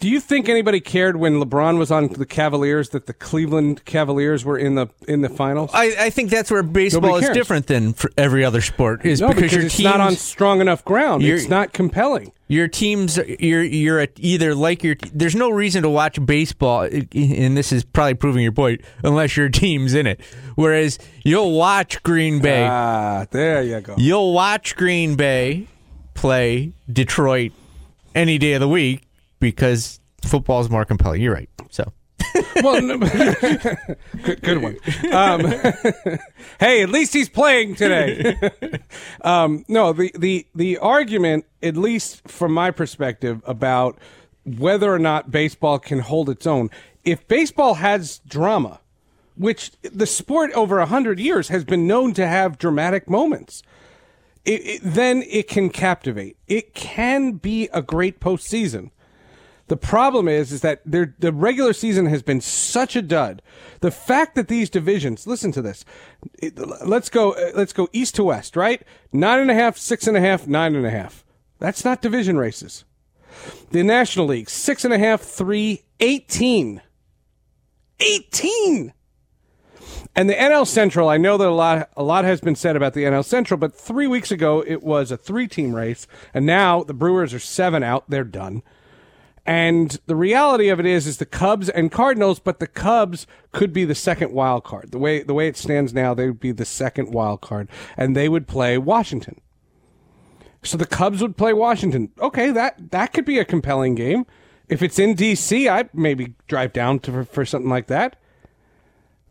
Do 0.00 0.08
you 0.08 0.18
think 0.18 0.48
anybody 0.48 0.80
cared 0.80 1.16
when 1.16 1.34
LeBron 1.34 1.76
was 1.76 1.90
on 1.90 2.08
the 2.08 2.24
Cavaliers 2.24 2.88
that 2.88 3.04
the 3.04 3.12
Cleveland 3.12 3.84
Cavaliers 3.84 4.46
were 4.46 4.56
in 4.56 4.74
the 4.74 4.88
in 5.06 5.20
the 5.20 5.28
finals? 5.28 5.70
I, 5.74 5.94
I 6.06 6.10
think 6.10 6.30
that's 6.30 6.50
where 6.50 6.62
baseball 6.62 7.16
is 7.16 7.28
different 7.28 7.66
than 7.66 7.94
every 8.16 8.42
other 8.42 8.62
sport. 8.62 9.04
Is 9.04 9.20
no, 9.20 9.28
because, 9.28 9.42
because 9.42 9.52
your 9.52 9.66
it's 9.66 9.76
teams, 9.76 9.84
not 9.84 10.00
on 10.00 10.14
strong 10.14 10.62
enough 10.62 10.86
ground. 10.86 11.22
It's 11.22 11.50
not 11.50 11.74
compelling. 11.74 12.32
your 12.48 12.66
teams. 12.66 13.18
You're 13.38 13.62
you're 13.62 13.98
at 13.98 14.12
either 14.16 14.54
like 14.54 14.82
your. 14.82 14.96
There's 15.12 15.34
no 15.34 15.50
reason 15.50 15.82
to 15.82 15.90
watch 15.90 16.24
baseball, 16.24 16.84
and 16.84 17.54
this 17.54 17.70
is 17.70 17.84
probably 17.84 18.14
proving 18.14 18.42
your 18.42 18.52
point, 18.52 18.80
unless 19.04 19.36
your 19.36 19.48
team's 19.50 19.92
in 19.92 20.06
it. 20.06 20.22
Whereas 20.54 20.98
you'll 21.24 21.52
watch 21.52 22.02
Green 22.02 22.40
Bay. 22.40 22.66
Ah, 22.66 23.26
there 23.30 23.62
you 23.62 23.78
go. 23.82 23.96
You'll 23.98 24.32
watch 24.32 24.76
Green 24.76 25.16
Bay 25.16 25.66
play 26.14 26.72
Detroit 26.90 27.52
any 28.14 28.38
day 28.38 28.54
of 28.54 28.60
the 28.60 28.68
week 28.68 29.02
because 29.40 30.00
football 30.22 30.60
is 30.60 30.70
more 30.70 30.84
compelling. 30.84 31.20
You're 31.20 31.34
right. 31.34 31.50
So 31.70 31.92
Well, 32.62 32.82
no, 32.82 32.98
good, 34.22 34.42
good 34.42 34.62
one. 34.62 34.76
Um, 35.12 35.40
hey, 36.60 36.82
at 36.82 36.90
least 36.90 37.12
he's 37.12 37.28
playing 37.28 37.74
today. 37.76 38.36
um, 39.22 39.64
no, 39.68 39.92
the, 39.92 40.12
the 40.16 40.46
the 40.54 40.78
argument, 40.78 41.46
at 41.62 41.76
least 41.76 42.28
from 42.28 42.52
my 42.52 42.70
perspective, 42.70 43.42
about 43.46 43.98
whether 44.44 44.92
or 44.92 44.98
not 44.98 45.30
baseball 45.30 45.78
can 45.78 46.00
hold 46.00 46.28
its 46.28 46.46
own. 46.46 46.70
If 47.04 47.26
baseball 47.28 47.74
has 47.74 48.20
drama, 48.26 48.80
which 49.36 49.72
the 49.82 50.06
sport 50.06 50.50
over 50.52 50.78
a 50.78 50.86
hundred 50.86 51.18
years 51.18 51.48
has 51.48 51.64
been 51.64 51.86
known 51.86 52.12
to 52.14 52.26
have 52.26 52.58
dramatic 52.58 53.08
moments, 53.08 53.62
it, 54.44 54.66
it, 54.66 54.80
then 54.82 55.22
it 55.28 55.48
can 55.48 55.70
captivate. 55.70 56.36
It 56.46 56.74
can 56.74 57.32
be 57.32 57.68
a 57.72 57.82
great 57.82 58.20
postseason. 58.20 58.90
The 59.70 59.76
problem 59.76 60.26
is, 60.26 60.50
is 60.50 60.62
that 60.62 60.82
the 60.84 61.32
regular 61.32 61.72
season 61.72 62.06
has 62.06 62.24
been 62.24 62.40
such 62.40 62.96
a 62.96 63.02
dud. 63.02 63.40
The 63.82 63.92
fact 63.92 64.34
that 64.34 64.48
these 64.48 64.68
divisions, 64.68 65.28
listen 65.28 65.52
to 65.52 65.62
this. 65.62 65.84
It- 66.42 66.58
let's 66.84 67.08
go, 67.08 67.34
uh, 67.34 67.52
let's 67.54 67.72
go 67.72 67.88
east 67.92 68.16
to 68.16 68.24
west, 68.24 68.56
right? 68.56 68.82
Nine 69.12 69.38
and 69.38 69.48
a 69.48 69.54
half, 69.54 69.78
six 69.78 70.08
and 70.08 70.16
a 70.16 70.20
half, 70.20 70.48
nine 70.48 70.74
and 70.74 70.84
a 70.84 70.90
half. 70.90 71.24
That's 71.60 71.84
not 71.84 72.02
division 72.02 72.36
races. 72.36 72.84
The 73.70 73.84
National 73.84 74.26
League, 74.26 74.50
six 74.50 74.84
and 74.84 74.92
a 74.92 74.98
half, 74.98 75.20
three, 75.20 75.84
18. 76.00 76.82
18! 78.00 78.92
And 80.16 80.28
the 80.28 80.34
NL 80.34 80.66
Central, 80.66 81.08
I 81.08 81.16
know 81.16 81.38
that 81.38 81.46
a 81.46 81.54
lot 81.54 81.90
a 81.96 82.02
lot 82.02 82.24
has 82.24 82.40
been 82.40 82.56
said 82.56 82.74
about 82.74 82.94
the 82.94 83.04
NL 83.04 83.24
Central, 83.24 83.56
but 83.56 83.72
three 83.72 84.08
weeks 84.08 84.32
ago 84.32 84.64
it 84.66 84.82
was 84.82 85.12
a 85.12 85.16
three 85.16 85.46
team 85.46 85.76
race, 85.76 86.08
and 86.34 86.44
now 86.44 86.82
the 86.82 86.92
Brewers 86.92 87.32
are 87.32 87.38
seven 87.38 87.84
out, 87.84 88.10
they're 88.10 88.24
done. 88.24 88.64
And 89.46 89.98
the 90.06 90.16
reality 90.16 90.68
of 90.68 90.78
it 90.78 90.86
is, 90.86 91.06
is 91.06 91.16
the 91.16 91.26
Cubs 91.26 91.68
and 91.68 91.90
Cardinals, 91.90 92.38
but 92.38 92.60
the 92.60 92.66
Cubs 92.66 93.26
could 93.52 93.72
be 93.72 93.84
the 93.84 93.94
second 93.94 94.32
wild 94.32 94.64
card. 94.64 94.92
The 94.92 94.98
way 94.98 95.22
the 95.22 95.34
way 95.34 95.48
it 95.48 95.56
stands 95.56 95.94
now, 95.94 96.14
they 96.14 96.26
would 96.26 96.40
be 96.40 96.52
the 96.52 96.64
second 96.64 97.12
wild 97.12 97.40
card, 97.40 97.68
and 97.96 98.14
they 98.14 98.28
would 98.28 98.46
play 98.46 98.76
Washington. 98.78 99.40
So 100.62 100.76
the 100.76 100.86
Cubs 100.86 101.22
would 101.22 101.36
play 101.36 101.52
Washington. 101.52 102.10
Okay, 102.20 102.50
that 102.50 102.90
that 102.90 103.12
could 103.12 103.24
be 103.24 103.38
a 103.38 103.44
compelling 103.44 103.94
game. 103.94 104.26
If 104.68 104.82
it's 104.82 104.98
in 104.98 105.14
D.C., 105.14 105.68
I'd 105.68 105.92
maybe 105.92 106.34
drive 106.46 106.72
down 106.72 107.00
to 107.00 107.10
for, 107.10 107.24
for 107.24 107.44
something 107.44 107.70
like 107.70 107.88
that. 107.88 108.16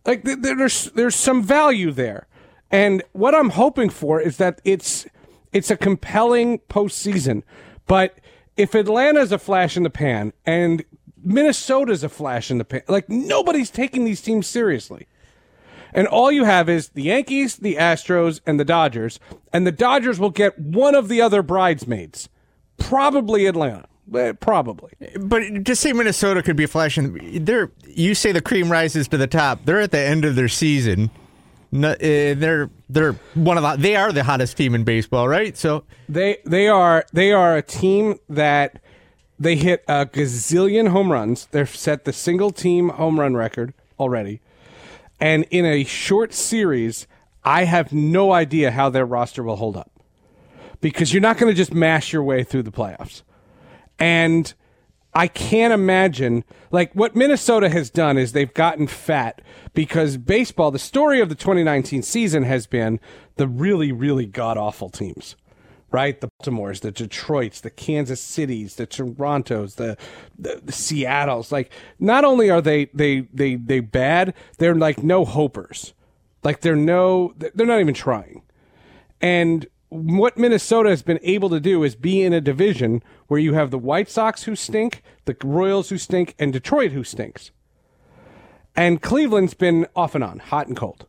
Like 0.06 0.24
th- 0.24 0.40
there's 0.42 0.92
there's 0.92 1.16
some 1.16 1.44
value 1.44 1.92
there, 1.92 2.28
and 2.72 3.04
what 3.12 3.36
I'm 3.36 3.52
hoping 3.52 3.90
for 3.90 4.20
is 4.20 4.38
that 4.38 4.60
it's 4.66 5.06
it's 5.54 5.70
a 5.70 5.78
compelling 5.78 6.60
postseason. 6.70 7.44
But 7.86 8.20
if 8.60 8.76
Atlanta's 8.76 9.32
a 9.32 9.40
flash 9.40 9.78
in 9.78 9.84
the 9.84 9.90
pan 9.90 10.34
and 10.46 10.84
Minnesota's 11.24 12.04
a 12.04 12.10
flash 12.10 12.52
in 12.52 12.58
the 12.58 12.66
pan, 12.66 12.82
like 12.90 13.08
nobody's 13.08 13.70
taking 13.70 14.04
these 14.04 14.22
teams 14.22 14.48
seriously. 14.48 15.08
And 15.94 16.08
all 16.08 16.30
you 16.30 16.44
have 16.44 16.68
is 16.68 16.90
the 16.90 17.04
Yankees, 17.04 17.56
the 17.56 17.76
Astros, 17.76 18.42
and 18.46 18.60
the 18.60 18.66
Dodgers. 18.66 19.20
And 19.54 19.66
the 19.66 19.72
Dodgers 19.72 20.20
will 20.20 20.30
get 20.30 20.60
one 20.60 20.94
of 20.94 21.08
the 21.08 21.22
other 21.22 21.42
bridesmaids. 21.42 22.28
Probably 22.78 23.46
Atlanta. 23.46 23.88
Eh, 24.14 24.34
Probably. 24.34 24.92
But 25.20 25.66
to 25.66 25.76
say 25.76 25.94
Minnesota 25.94 26.44
could 26.44 26.58
be 26.58 26.66
a 26.66 26.68
flash 26.68 26.98
in 26.98 27.46
they're 27.46 27.72
you 27.88 28.14
say 28.14 28.34
the 28.34 28.42
cream 28.42 28.70
rises 28.70 29.08
to 29.08 29.18
the 29.18 29.28
top. 29.28 29.64
They're 29.64 29.80
at 29.80 29.92
the 29.92 30.00
end 30.00 30.26
of 30.26 30.36
their 30.36 30.50
season. 30.50 31.12
Uh, 31.72 31.96
they're 32.00 32.70
they're 32.90 33.14
one 33.36 33.58
of 33.58 33.64
the 33.64 33.76
they 33.82 33.96
are 33.96 34.12
the 34.12 34.24
hottest 34.24 34.58
team 34.58 34.74
in 34.74 34.84
baseball, 34.84 35.28
right? 35.28 35.56
So 35.56 35.84
They 36.08 36.38
they 36.46 36.68
are 36.68 37.06
they 37.14 37.32
are 37.32 37.58
a 37.58 37.62
team 37.62 38.20
that 38.28 38.82
they 39.40 39.56
hit 39.56 39.84
a 39.88 40.06
gazillion 40.06 40.90
home 40.90 41.12
runs. 41.12 41.48
They've 41.52 41.70
set 41.70 42.06
the 42.06 42.14
single 42.14 42.52
team 42.52 42.90
home 42.90 43.20
run 43.20 43.36
record 43.36 43.74
already. 44.00 44.42
And 45.20 45.46
in 45.52 45.66
a 45.66 45.84
short 45.84 46.34
series, 46.34 47.08
I 47.44 47.66
have 47.66 47.94
no 47.94 48.32
idea 48.32 48.72
how 48.72 48.90
their 48.90 49.06
roster 49.06 49.44
will 49.44 49.58
hold 49.58 49.78
up. 49.78 49.92
Because 50.82 51.14
you're 51.14 51.22
not 51.22 51.38
going 51.38 51.52
to 51.52 51.56
just 51.56 51.74
mash 51.74 52.14
your 52.14 52.24
way 52.24 52.44
through 52.44 52.64
the 52.64 52.72
playoffs. 52.72 53.22
And 53.98 54.54
I 55.14 55.28
can't 55.28 55.74
imagine 55.74 56.44
like 56.72 56.94
what 56.94 57.16
Minnesota 57.16 57.70
has 57.70 57.90
done 57.90 58.18
is 58.18 58.32
they've 58.32 58.54
gotten 58.54 58.88
fat 58.88 59.42
because 59.74 60.18
baseball, 60.18 60.72
the 60.72 60.80
story 60.80 61.20
of 61.20 61.30
the 61.30 61.36
2019 61.36 62.04
season 62.04 62.44
has 62.44 62.68
been 62.68 63.00
the 63.36 63.48
really, 63.48 63.92
really 63.92 64.26
god 64.26 64.58
awful 64.58 64.90
teams. 64.90 65.36
Right? 65.92 66.22
The 66.22 66.30
Baltimores, 66.40 66.82
the 66.82 66.92
Detroits, 66.92 67.62
the 67.62 67.72
Kansas 67.72 68.22
Cities, 68.22 68.76
the 68.76 68.86
Torontos, 68.86 69.76
the, 69.76 69.98
the, 70.38 70.62
the 70.64 70.72
Seattles. 70.72 71.52
Like, 71.52 71.72
not 72.00 72.24
only 72.24 72.52
are 72.52 72.62
they, 72.62 72.86
they, 72.94 73.22
they, 73.34 73.56
they 73.56 73.80
bad, 73.80 74.36
they're 74.60 74.76
like 74.76 75.02
no 75.02 75.26
hopers. 75.26 75.94
Like 76.44 76.62
they're 76.62 76.76
no, 76.76 77.34
they're 77.38 77.66
not 77.66 77.80
even 77.80 77.96
trying. 77.96 78.44
And 79.20 79.66
what 79.90 80.38
Minnesota 80.38 80.90
has 80.90 81.02
been 81.02 81.20
able 81.24 81.50
to 81.50 81.60
do 81.60 81.84
is 81.84 81.96
be 81.96 82.22
in 82.22 82.32
a 82.32 82.42
division 82.42 83.04
where 83.28 83.40
you 83.40 83.54
have 83.54 83.72
the 83.72 83.80
White 83.80 84.10
Sox 84.10 84.44
who 84.44 84.56
stink, 84.56 85.02
the 85.26 85.36
Royals 85.44 85.90
who 85.90 85.98
stink, 85.98 86.36
and 86.38 86.54
Detroit 86.54 86.92
who 86.92 87.04
stinks. 87.04 87.52
And 88.76 89.02
Cleveland's 89.02 89.56
been 89.56 89.88
off 89.96 90.16
and 90.16 90.24
on, 90.24 90.40
hot 90.40 90.68
and 90.68 90.78
cold. 90.78 91.08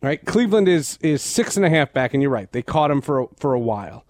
Right? 0.00 0.24
Cleveland 0.24 0.68
is 0.68 0.96
is 1.02 1.22
six 1.22 1.56
and 1.56 1.66
a 1.66 1.70
half 1.70 1.92
back, 1.92 2.14
and 2.14 2.22
you're 2.22 2.30
right. 2.30 2.52
They 2.52 2.62
caught 2.62 2.90
him 2.90 3.00
for 3.00 3.22
a, 3.22 3.26
for 3.36 3.52
a 3.52 3.58
while. 3.58 4.04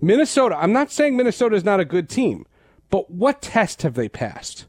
Minnesota. 0.00 0.56
I'm 0.58 0.72
not 0.72 0.90
saying 0.90 1.16
Minnesota 1.16 1.54
is 1.54 1.64
not 1.64 1.80
a 1.80 1.84
good 1.84 2.08
team, 2.08 2.44
but 2.90 3.10
what 3.10 3.40
test 3.42 3.82
have 3.82 3.94
they 3.94 4.08
passed? 4.08 4.66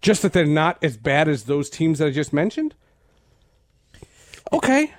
Just 0.00 0.22
that 0.22 0.32
they're 0.32 0.44
not 0.44 0.82
as 0.82 0.96
bad 0.96 1.28
as 1.28 1.44
those 1.44 1.70
teams 1.70 2.00
that 2.00 2.08
I 2.08 2.10
just 2.10 2.32
mentioned. 2.32 2.74
Okay. 4.52 4.92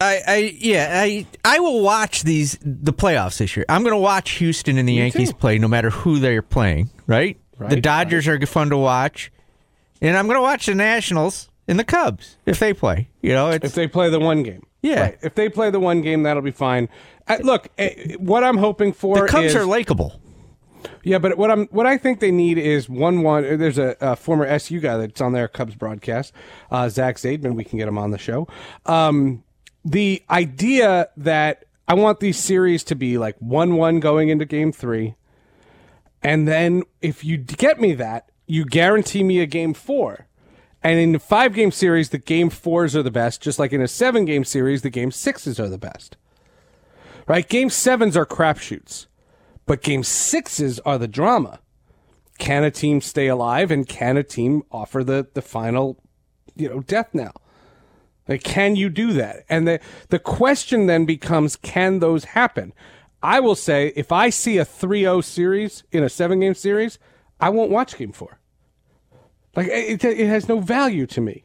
I, 0.00 0.22
I 0.26 0.36
yeah, 0.58 1.00
I 1.02 1.26
I 1.44 1.58
will 1.58 1.80
watch 1.80 2.22
these 2.22 2.56
the 2.62 2.92
playoffs 2.92 3.38
this 3.38 3.56
year. 3.56 3.66
I'm 3.68 3.82
going 3.82 3.94
to 3.94 4.00
watch 4.00 4.30
Houston 4.32 4.78
and 4.78 4.88
the 4.88 4.94
Yankees 4.94 5.30
too. 5.30 5.36
play 5.36 5.58
no 5.58 5.66
matter 5.66 5.90
who 5.90 6.20
they're 6.20 6.42
playing, 6.42 6.90
right? 7.06 7.36
the 7.58 7.64
Right, 7.64 7.82
Dodgers 7.82 8.28
are 8.28 8.38
fun 8.46 8.70
to 8.70 8.76
watch. 8.76 9.32
And 10.00 10.16
I'm 10.16 10.26
going 10.26 10.36
to 10.36 10.42
watch 10.42 10.66
the 10.66 10.76
Nationals 10.76 11.48
and 11.66 11.78
the 11.78 11.84
Cubs 11.84 12.36
if 12.46 12.60
they 12.60 12.72
play. 12.72 13.08
You 13.20 13.32
know, 13.32 13.50
it's 13.50 13.64
If 13.64 13.74
they 13.74 13.88
play 13.88 14.10
the 14.10 14.20
one 14.20 14.44
game. 14.44 14.64
Yeah. 14.82 15.00
Right. 15.00 15.18
If 15.22 15.34
they 15.34 15.48
play 15.48 15.70
the 15.70 15.80
one 15.80 16.02
game, 16.02 16.22
that'll 16.22 16.42
be 16.42 16.52
fine. 16.52 16.88
Uh, 17.26 17.38
look, 17.42 17.68
uh, 17.78 17.88
what 18.18 18.44
I'm 18.44 18.58
hoping 18.58 18.92
for 18.92 19.22
the 19.22 19.26
Cubs 19.26 19.46
is 19.46 19.56
are 19.56 19.64
likable. 19.64 20.20
yeah, 21.02 21.18
but 21.18 21.36
what 21.36 21.50
I'm 21.50 21.66
what 21.66 21.86
I 21.86 21.98
think 21.98 22.20
they 22.20 22.30
need 22.30 22.58
is 22.58 22.88
one 22.88 23.22
one. 23.22 23.58
There's 23.58 23.78
a, 23.78 23.96
a 24.00 24.14
former 24.14 24.46
SU 24.46 24.78
guy 24.78 24.96
that's 24.98 25.20
on 25.20 25.32
their 25.32 25.48
Cubs 25.48 25.74
broadcast, 25.74 26.32
uh, 26.70 26.88
Zach 26.88 27.16
Zaidman. 27.16 27.54
We 27.54 27.64
can 27.64 27.80
get 27.80 27.88
him 27.88 27.98
on 27.98 28.12
the 28.12 28.18
show. 28.18 28.46
Um, 28.86 29.42
the 29.90 30.22
idea 30.28 31.08
that 31.16 31.64
I 31.86 31.94
want 31.94 32.20
these 32.20 32.38
series 32.38 32.84
to 32.84 32.94
be 32.94 33.16
like 33.16 33.36
one 33.38 33.76
one 33.76 34.00
going 34.00 34.28
into 34.28 34.44
Game 34.44 34.72
Three, 34.72 35.14
and 36.22 36.46
then 36.46 36.82
if 37.00 37.24
you 37.24 37.38
get 37.38 37.80
me 37.80 37.94
that, 37.94 38.30
you 38.46 38.64
guarantee 38.64 39.22
me 39.22 39.40
a 39.40 39.46
Game 39.46 39.74
Four. 39.74 40.26
And 40.82 41.00
in 41.00 41.14
a 41.14 41.18
five 41.18 41.54
game 41.54 41.72
series, 41.72 42.10
the 42.10 42.18
game 42.18 42.50
fours 42.50 42.94
are 42.94 43.02
the 43.02 43.10
best, 43.10 43.40
just 43.42 43.58
like 43.58 43.72
in 43.72 43.80
a 43.80 43.88
seven 43.88 44.24
game 44.24 44.44
series, 44.44 44.82
the 44.82 44.90
game 44.90 45.10
sixes 45.10 45.58
are 45.58 45.68
the 45.68 45.78
best. 45.78 46.16
right? 47.28 47.48
Game 47.48 47.70
sevens 47.70 48.16
are 48.16 48.26
crapshoots, 48.26 49.06
but 49.66 49.82
game 49.82 50.02
sixes 50.02 50.80
are 50.80 50.98
the 50.98 51.06
drama. 51.06 51.60
Can 52.38 52.64
a 52.64 52.70
team 52.70 53.00
stay 53.00 53.28
alive 53.28 53.70
and 53.70 53.86
can 53.88 54.16
a 54.16 54.22
team 54.24 54.62
offer 54.72 55.04
the, 55.04 55.28
the 55.34 55.42
final, 55.42 55.98
you 56.56 56.68
know, 56.68 56.80
death 56.80 57.10
knell? 57.12 57.42
Like, 58.28 58.42
can 58.42 58.76
you 58.76 58.90
do 58.90 59.12
that? 59.14 59.44
And 59.48 59.66
the, 59.66 59.80
the 60.10 60.18
question 60.18 60.86
then 60.86 61.06
becomes, 61.06 61.56
can 61.56 61.98
those 61.98 62.24
happen? 62.24 62.74
I 63.22 63.40
will 63.40 63.56
say, 63.56 63.92
if 63.96 64.12
I 64.12 64.30
see 64.30 64.58
a 64.58 64.64
3-0 64.64 65.24
series 65.24 65.82
in 65.90 66.04
a 66.04 66.08
seven 66.08 66.40
game 66.40 66.54
series, 66.54 66.98
I 67.40 67.48
won't 67.48 67.70
watch 67.70 67.96
game 67.96 68.12
four. 68.12 68.38
Like, 69.56 69.68
it, 69.68 70.04
it 70.04 70.28
has 70.28 70.48
no 70.48 70.60
value 70.60 71.06
to 71.06 71.20
me. 71.20 71.44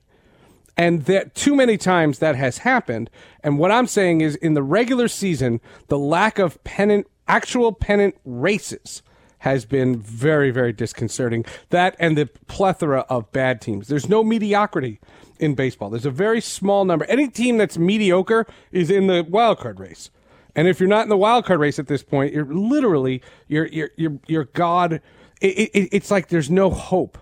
And 0.75 1.05
that 1.05 1.35
too 1.35 1.55
many 1.55 1.77
times 1.77 2.19
that 2.19 2.35
has 2.35 2.59
happened. 2.59 3.09
And 3.43 3.57
what 3.57 3.71
I'm 3.71 3.87
saying 3.87 4.21
is 4.21 4.35
in 4.35 4.53
the 4.53 4.63
regular 4.63 5.07
season, 5.07 5.61
the 5.87 5.99
lack 5.99 6.39
of 6.39 6.63
pennant, 6.63 7.07
actual 7.27 7.71
pennant 7.71 8.15
races 8.25 9.03
has 9.39 9.65
been 9.65 9.99
very, 9.99 10.51
very 10.51 10.73
disconcerting. 10.73 11.45
That 11.69 11.95
and 11.99 12.17
the 12.17 12.27
plethora 12.47 13.01
of 13.09 13.31
bad 13.31 13.61
teams. 13.61 13.87
There's 13.87 14.09
no 14.09 14.23
mediocrity 14.23 14.99
in 15.39 15.55
baseball. 15.55 15.89
There's 15.89 16.05
a 16.05 16.11
very 16.11 16.41
small 16.41 16.85
number. 16.85 17.05
Any 17.05 17.27
team 17.27 17.57
that's 17.57 17.77
mediocre 17.77 18.45
is 18.71 18.89
in 18.89 19.07
the 19.07 19.25
wild 19.27 19.59
card 19.59 19.79
race. 19.79 20.09
And 20.55 20.67
if 20.67 20.79
you're 20.79 20.89
not 20.89 21.03
in 21.03 21.09
the 21.09 21.17
wild 21.17 21.45
card 21.45 21.59
race 21.59 21.79
at 21.79 21.87
this 21.87 22.03
point, 22.03 22.33
you're 22.33 22.45
literally 22.45 23.21
you're 23.47 23.67
you're 23.67 23.89
you're, 23.95 24.19
you're 24.27 24.45
God. 24.45 25.01
It, 25.41 25.71
it, 25.73 25.89
it's 25.91 26.11
like 26.11 26.29
there's 26.29 26.49
no 26.49 26.69
hope. 26.69 27.17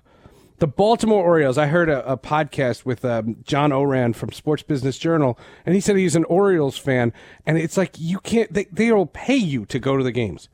The 0.60 0.68
Baltimore 0.68 1.24
Orioles. 1.24 1.58
I 1.58 1.66
heard 1.66 1.90
a, 1.90 2.08
a 2.08 2.18
podcast 2.18 2.86
with 2.86 3.04
um, 3.04 3.38
John 3.44 3.72
Ourand 3.72 4.16
from 4.16 4.32
Sports 4.32 4.62
Business 4.62 5.00
Journal, 5.00 5.40
and 5.66 5.74
he 5.74 5.82
said 5.82 5.96
he's 5.96 6.16
an 6.16 6.26
Orioles 6.26 6.78
fan, 6.78 7.14
and 7.48 7.58
it's 7.58 7.78
like 7.78 7.96
you 7.98 8.20
can't. 8.20 8.54
They 8.54 8.66
they'll 8.66 9.08
pay 9.08 9.38
you 9.38 9.66
to 9.66 9.80
go 9.80 9.98
to 9.98 10.04
the 10.04 10.12
games. 10.12 10.50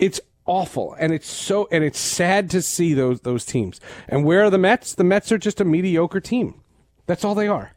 It's 0.00 0.20
awful, 0.46 0.94
and 0.98 1.12
it's 1.12 1.28
so 1.28 1.68
and 1.70 1.84
it's 1.84 1.98
sad 1.98 2.50
to 2.50 2.62
see 2.62 2.94
those 2.94 3.20
those 3.20 3.44
teams. 3.44 3.80
And 4.08 4.24
where 4.24 4.44
are 4.44 4.50
the 4.50 4.58
Mets? 4.58 4.94
The 4.94 5.04
Mets 5.04 5.32
are 5.32 5.38
just 5.38 5.60
a 5.60 5.64
mediocre 5.64 6.20
team. 6.20 6.60
That's 7.06 7.24
all 7.24 7.34
they 7.34 7.48
are. 7.48 7.74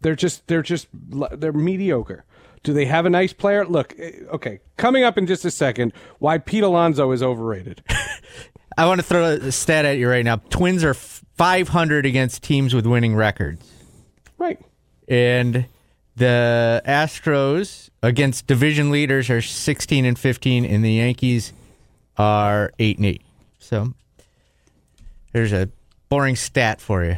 They're 0.00 0.16
just 0.16 0.46
they're 0.46 0.62
just 0.62 0.88
they're 0.92 1.52
mediocre. 1.52 2.24
Do 2.62 2.72
they 2.72 2.84
have 2.84 3.06
a 3.06 3.10
nice 3.10 3.32
player? 3.32 3.64
Look, 3.64 3.94
eh, 3.98 4.12
okay, 4.32 4.60
coming 4.76 5.02
up 5.02 5.16
in 5.16 5.26
just 5.26 5.44
a 5.44 5.50
second, 5.50 5.92
why 6.18 6.38
Pete 6.38 6.62
Alonso 6.62 7.10
is 7.12 7.22
overrated. 7.22 7.82
I 8.76 8.86
want 8.86 9.00
to 9.00 9.06
throw 9.06 9.24
a 9.24 9.52
stat 9.52 9.84
at 9.84 9.98
you 9.98 10.08
right 10.08 10.24
now. 10.24 10.36
Twins 10.50 10.84
are 10.84 10.94
500 10.94 12.06
against 12.06 12.42
teams 12.42 12.74
with 12.74 12.86
winning 12.86 13.14
records. 13.14 13.70
right. 14.38 14.58
And 15.08 15.66
the 16.16 16.82
Astros 16.86 17.90
against 18.02 18.46
division 18.46 18.90
leaders 18.90 19.28
are 19.30 19.40
16 19.42 20.04
and 20.04 20.18
15 20.18 20.64
and 20.64 20.84
the 20.84 20.92
Yankees 20.92 21.52
are 22.20 22.70
8 22.78 22.98
and 22.98 23.06
8. 23.06 23.22
So 23.58 23.94
there's 25.32 25.52
a 25.52 25.70
boring 26.10 26.36
stat 26.36 26.80
for 26.80 27.02
you. 27.02 27.16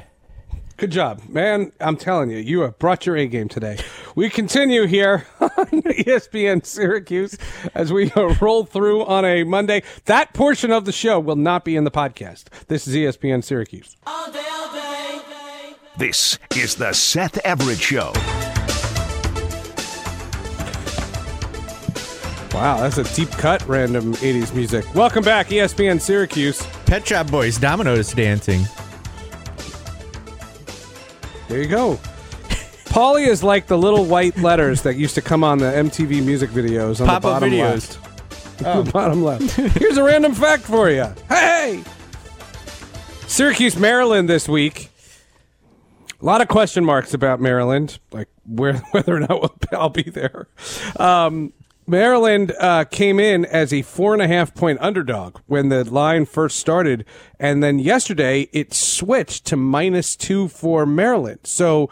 Good 0.76 0.92
job, 0.92 1.22
man. 1.28 1.72
I'm 1.80 1.96
telling 1.96 2.30
you, 2.30 2.38
you 2.38 2.60
have 2.60 2.78
brought 2.78 3.04
your 3.06 3.16
A 3.16 3.26
game 3.26 3.48
today. 3.48 3.78
We 4.14 4.30
continue 4.30 4.86
here 4.86 5.26
on 5.40 5.48
ESPN 5.50 6.64
Syracuse 6.64 7.36
as 7.74 7.92
we 7.92 8.10
uh, 8.12 8.34
roll 8.40 8.64
through 8.64 9.04
on 9.04 9.24
a 9.24 9.44
Monday. 9.44 9.82
That 10.06 10.34
portion 10.34 10.70
of 10.70 10.84
the 10.84 10.92
show 10.92 11.18
will 11.20 11.36
not 11.36 11.64
be 11.64 11.76
in 11.76 11.84
the 11.84 11.90
podcast. 11.90 12.44
This 12.68 12.86
is 12.86 12.94
ESPN 12.94 13.44
Syracuse. 13.44 13.96
This 15.98 16.38
is 16.56 16.76
the 16.76 16.92
Seth 16.92 17.38
Everett 17.44 17.80
Show. 17.80 18.12
Wow, 22.54 22.76
that's 22.86 22.98
a 22.98 23.14
deep 23.14 23.30
cut, 23.30 23.66
random 23.66 24.12
80s 24.14 24.54
music. 24.54 24.84
Welcome 24.94 25.24
back, 25.24 25.48
ESPN 25.48 25.98
Syracuse. 25.98 26.62
Pet 26.84 27.06
Shop 27.06 27.30
Boys, 27.30 27.56
Domino's 27.58 28.12
dancing. 28.12 28.62
There 31.48 31.58
you 31.62 31.66
go. 31.68 31.98
Paulie 32.84 33.26
is 33.26 33.42
like 33.42 33.66
the 33.68 33.78
little 33.78 34.04
white 34.04 34.36
letters 34.36 34.82
that 34.82 34.96
used 34.96 35.14
to 35.14 35.22
come 35.22 35.42
on 35.42 35.56
the 35.58 35.64
MTV 35.72 36.22
music 36.22 36.50
videos 36.50 37.00
on 37.00 37.06
Pop-up 37.06 37.22
the 37.22 37.28
bottom 37.28 37.50
videos. 37.50 37.98
left. 38.58 38.58
the 38.86 38.90
bottom 38.92 39.24
left. 39.24 39.50
Here's 39.78 39.96
a 39.96 40.02
random 40.02 40.34
fact 40.34 40.62
for 40.62 40.90
you. 40.90 41.06
Hey! 41.30 41.82
Syracuse, 43.26 43.78
Maryland 43.78 44.28
this 44.28 44.46
week. 44.46 44.90
A 46.20 46.24
lot 46.24 46.42
of 46.42 46.48
question 46.48 46.84
marks 46.84 47.14
about 47.14 47.40
Maryland, 47.40 47.98
like 48.12 48.28
where 48.46 48.74
whether 48.90 49.16
or 49.16 49.20
not 49.20 49.52
I'll 49.72 49.88
be 49.88 50.02
there. 50.02 50.48
Um, 50.96 51.54
Maryland 51.86 52.52
uh, 52.60 52.84
came 52.84 53.18
in 53.18 53.44
as 53.44 53.72
a 53.72 53.82
four 53.82 54.12
and 54.12 54.22
a 54.22 54.28
half 54.28 54.54
point 54.54 54.78
underdog 54.80 55.38
when 55.46 55.68
the 55.68 55.84
line 55.84 56.24
first 56.24 56.58
started, 56.58 57.04
and 57.38 57.62
then 57.62 57.78
yesterday 57.78 58.48
it 58.52 58.72
switched 58.72 59.44
to 59.46 59.56
minus 59.56 60.14
two 60.14 60.48
for 60.48 60.86
Maryland. 60.86 61.40
So 61.42 61.90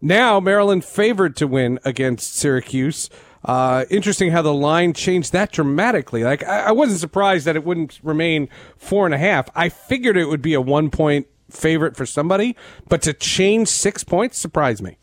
now 0.00 0.38
Maryland 0.38 0.84
favored 0.84 1.36
to 1.36 1.46
win 1.46 1.78
against 1.84 2.34
Syracuse. 2.36 3.10
Uh, 3.44 3.84
interesting 3.90 4.30
how 4.30 4.42
the 4.42 4.54
line 4.54 4.92
changed 4.92 5.32
that 5.32 5.50
dramatically. 5.50 6.22
Like 6.22 6.44
I, 6.44 6.66
I 6.66 6.72
wasn't 6.72 7.00
surprised 7.00 7.44
that 7.46 7.56
it 7.56 7.64
wouldn't 7.64 7.98
remain 8.02 8.48
four 8.76 9.06
and 9.06 9.14
a 9.14 9.18
half. 9.18 9.48
I 9.56 9.68
figured 9.68 10.16
it 10.16 10.26
would 10.26 10.42
be 10.42 10.54
a 10.54 10.60
one 10.60 10.90
point 10.90 11.26
favorite 11.50 11.96
for 11.96 12.06
somebody, 12.06 12.56
but 12.88 13.02
to 13.02 13.12
change 13.12 13.68
six 13.68 14.04
points 14.04 14.38
surprised 14.38 14.82
me. 14.82 14.96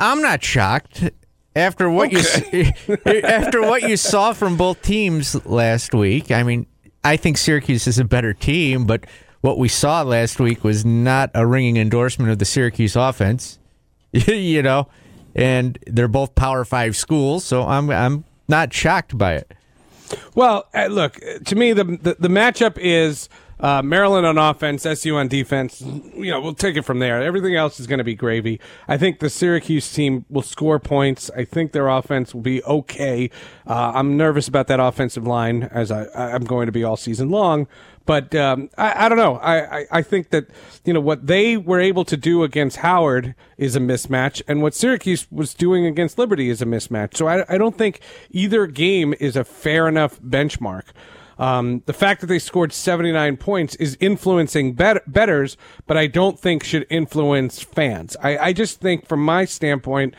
I'm 0.00 0.22
not 0.22 0.42
shocked 0.42 1.10
after 1.54 1.90
what 1.90 2.12
you 2.12 2.20
after 3.24 3.62
what 3.62 3.82
you 3.82 3.96
saw 3.96 4.32
from 4.32 4.56
both 4.56 4.82
teams 4.82 5.44
last 5.46 5.94
week. 5.94 6.30
I 6.30 6.42
mean, 6.42 6.66
I 7.04 7.16
think 7.16 7.38
Syracuse 7.38 7.86
is 7.86 7.98
a 7.98 8.04
better 8.04 8.32
team, 8.32 8.86
but 8.86 9.04
what 9.40 9.58
we 9.58 9.68
saw 9.68 10.02
last 10.02 10.38
week 10.38 10.64
was 10.64 10.84
not 10.84 11.30
a 11.34 11.46
ringing 11.46 11.76
endorsement 11.76 12.30
of 12.30 12.38
the 12.38 12.44
Syracuse 12.44 12.96
offense. 12.96 13.58
you 14.12 14.62
know, 14.62 14.88
and 15.34 15.78
they're 15.86 16.08
both 16.08 16.34
Power 16.34 16.64
5 16.64 16.96
schools, 16.96 17.44
so 17.44 17.62
I'm 17.62 17.90
I'm 17.90 18.24
not 18.48 18.72
shocked 18.72 19.16
by 19.16 19.34
it. 19.34 19.52
Well, 20.34 20.68
uh, 20.74 20.86
look 20.86 21.18
to 21.46 21.54
me 21.56 21.72
the 21.72 21.84
the, 21.84 22.16
the 22.18 22.28
matchup 22.28 22.76
is 22.78 23.28
uh, 23.60 23.82
Maryland 23.82 24.26
on 24.26 24.38
offense, 24.38 24.84
SU 24.84 25.16
on 25.16 25.28
defense. 25.28 25.80
You 25.80 26.30
know, 26.30 26.40
we'll 26.40 26.54
take 26.54 26.76
it 26.76 26.82
from 26.82 26.98
there. 26.98 27.22
Everything 27.22 27.54
else 27.54 27.78
is 27.78 27.86
going 27.86 27.98
to 27.98 28.04
be 28.04 28.14
gravy. 28.14 28.60
I 28.88 28.96
think 28.96 29.20
the 29.20 29.30
Syracuse 29.30 29.92
team 29.92 30.24
will 30.28 30.42
score 30.42 30.78
points. 30.78 31.30
I 31.36 31.44
think 31.44 31.72
their 31.72 31.88
offense 31.88 32.34
will 32.34 32.42
be 32.42 32.62
okay. 32.64 33.30
Uh, 33.66 33.92
I'm 33.94 34.16
nervous 34.16 34.48
about 34.48 34.66
that 34.68 34.80
offensive 34.80 35.26
line 35.26 35.64
as 35.64 35.90
I, 35.90 36.06
I'm 36.14 36.44
going 36.44 36.66
to 36.66 36.72
be 36.72 36.82
all 36.82 36.96
season 36.96 37.30
long. 37.30 37.68
But 38.04 38.34
um, 38.34 38.68
I, 38.76 39.06
I 39.06 39.08
don't 39.08 39.18
know. 39.18 39.36
I, 39.36 39.78
I, 39.78 39.86
I 39.92 40.02
think 40.02 40.30
that 40.30 40.46
you 40.84 40.92
know 40.92 41.00
what 41.00 41.26
they 41.26 41.56
were 41.56 41.80
able 41.80 42.04
to 42.06 42.16
do 42.16 42.42
against 42.42 42.78
Howard 42.78 43.34
is 43.56 43.76
a 43.76 43.80
mismatch, 43.80 44.42
and 44.48 44.62
what 44.62 44.74
Syracuse 44.74 45.26
was 45.30 45.54
doing 45.54 45.86
against 45.86 46.18
Liberty 46.18 46.48
is 46.48 46.60
a 46.60 46.66
mismatch. 46.66 47.16
So 47.16 47.28
I, 47.28 47.44
I 47.48 47.58
don't 47.58 47.78
think 47.78 48.00
either 48.30 48.66
game 48.66 49.14
is 49.20 49.36
a 49.36 49.44
fair 49.44 49.86
enough 49.86 50.20
benchmark. 50.20 50.86
Um, 51.42 51.82
the 51.86 51.92
fact 51.92 52.20
that 52.20 52.28
they 52.28 52.38
scored 52.38 52.72
79 52.72 53.36
points 53.36 53.74
is 53.74 53.98
influencing 53.98 54.74
bet- 54.74 55.12
betters, 55.12 55.56
but 55.88 55.96
I 55.96 56.06
don't 56.06 56.38
think 56.38 56.62
should 56.62 56.86
influence 56.88 57.60
fans. 57.60 58.16
I, 58.22 58.38
I 58.38 58.52
just 58.52 58.80
think, 58.80 59.08
from 59.08 59.24
my 59.24 59.44
standpoint, 59.44 60.14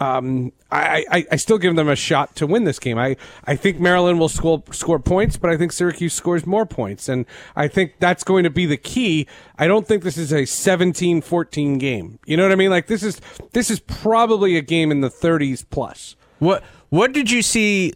um, 0.00 0.52
I, 0.70 1.06
I, 1.10 1.26
I 1.32 1.36
still 1.36 1.56
give 1.56 1.76
them 1.76 1.88
a 1.88 1.96
shot 1.96 2.36
to 2.36 2.46
win 2.46 2.64
this 2.64 2.78
game. 2.78 2.98
I, 2.98 3.16
I 3.46 3.56
think 3.56 3.80
Maryland 3.80 4.20
will 4.20 4.28
score, 4.28 4.62
score 4.70 4.98
points, 4.98 5.38
but 5.38 5.48
I 5.48 5.56
think 5.56 5.72
Syracuse 5.72 6.12
scores 6.12 6.44
more 6.44 6.66
points. 6.66 7.08
And 7.08 7.24
I 7.56 7.68
think 7.68 7.94
that's 7.98 8.22
going 8.22 8.44
to 8.44 8.50
be 8.50 8.66
the 8.66 8.76
key. 8.76 9.26
I 9.58 9.66
don't 9.66 9.88
think 9.88 10.02
this 10.02 10.18
is 10.18 10.30
a 10.30 10.44
17 10.44 11.22
14 11.22 11.78
game. 11.78 12.18
You 12.26 12.36
know 12.36 12.42
what 12.42 12.52
I 12.52 12.56
mean? 12.56 12.68
Like, 12.68 12.86
this 12.86 13.02
is, 13.02 13.22
this 13.54 13.70
is 13.70 13.80
probably 13.80 14.58
a 14.58 14.62
game 14.62 14.90
in 14.90 15.00
the 15.00 15.08
30s 15.08 15.64
plus. 15.70 16.16
What 16.38 16.62
what 16.90 17.12
did 17.12 17.30
you 17.30 17.42
see 17.42 17.94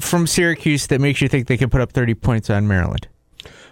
from 0.00 0.26
Syracuse 0.26 0.86
that 0.88 1.00
makes 1.00 1.20
you 1.20 1.28
think 1.28 1.46
they 1.46 1.56
can 1.56 1.70
put 1.70 1.80
up 1.80 1.92
30 1.92 2.14
points 2.14 2.50
on 2.50 2.66
Maryland? 2.66 3.08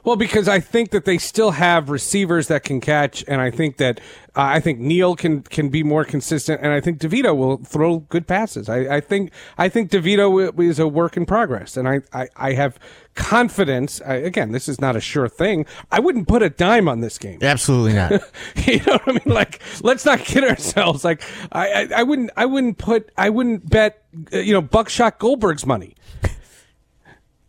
Well, 0.07 0.15
because 0.15 0.47
I 0.47 0.61
think 0.61 0.91
that 0.91 1.05
they 1.05 1.19
still 1.19 1.51
have 1.51 1.91
receivers 1.91 2.47
that 2.47 2.63
can 2.63 2.81
catch, 2.81 3.25
and 3.27 3.41
I 3.41 3.51
think 3.51 3.79
that 3.79 3.99
uh, 4.37 4.43
I 4.43 4.61
think 4.61 4.79
Neal 4.79 5.17
can 5.17 5.43
can 5.43 5.69
be 5.69 5.83
more 5.83 6.05
consistent, 6.05 6.61
and 6.63 6.73
I 6.73 6.81
think 6.81 7.01
DeVito 7.01 7.37
will 7.37 7.57
throw 7.57 7.99
good 7.99 8.29
passes. 8.29 8.69
I, 8.69 8.99
I 8.99 9.01
think 9.01 9.33
I 9.59 9.69
think 9.69 9.91
DeVito 9.91 10.63
is 10.63 10.79
a 10.79 10.87
work 10.87 11.17
in 11.17 11.27
progress, 11.27 11.77
and 11.77 11.89
I 11.89 12.03
I, 12.13 12.29
I 12.37 12.53
have 12.53 12.79
confidence. 13.17 14.01
I, 14.07 14.15
again, 14.15 14.53
this 14.53 14.69
is 14.69 14.81
not 14.81 14.95
a 14.95 15.01
sure 15.01 15.29
thing. 15.29 15.67
I 15.91 15.99
wouldn't 15.99 16.29
put 16.29 16.41
a 16.41 16.51
dime 16.51 16.89
on 16.89 17.01
this 17.01 17.19
game. 17.19 17.41
Absolutely 17.43 17.95
not. 17.95 18.13
you 18.65 18.79
know 18.87 19.01
what 19.05 19.09
I 19.09 19.13
mean? 19.13 19.35
Like, 19.35 19.61
let's 19.83 20.05
not 20.05 20.21
kid 20.21 20.45
ourselves. 20.45 21.05
Like, 21.05 21.21
I, 21.51 21.69
I, 21.69 21.89
I 21.97 22.03
wouldn't, 22.05 22.31
I 22.37 22.47
wouldn't 22.47 22.79
put, 22.79 23.11
I 23.19 23.31
wouldn't 23.31 23.69
bet, 23.69 24.05
uh, 24.33 24.39
you 24.39 24.53
know, 24.53 24.63
Buckshot 24.63 25.19
Goldberg's 25.19 25.67
money. 25.67 25.97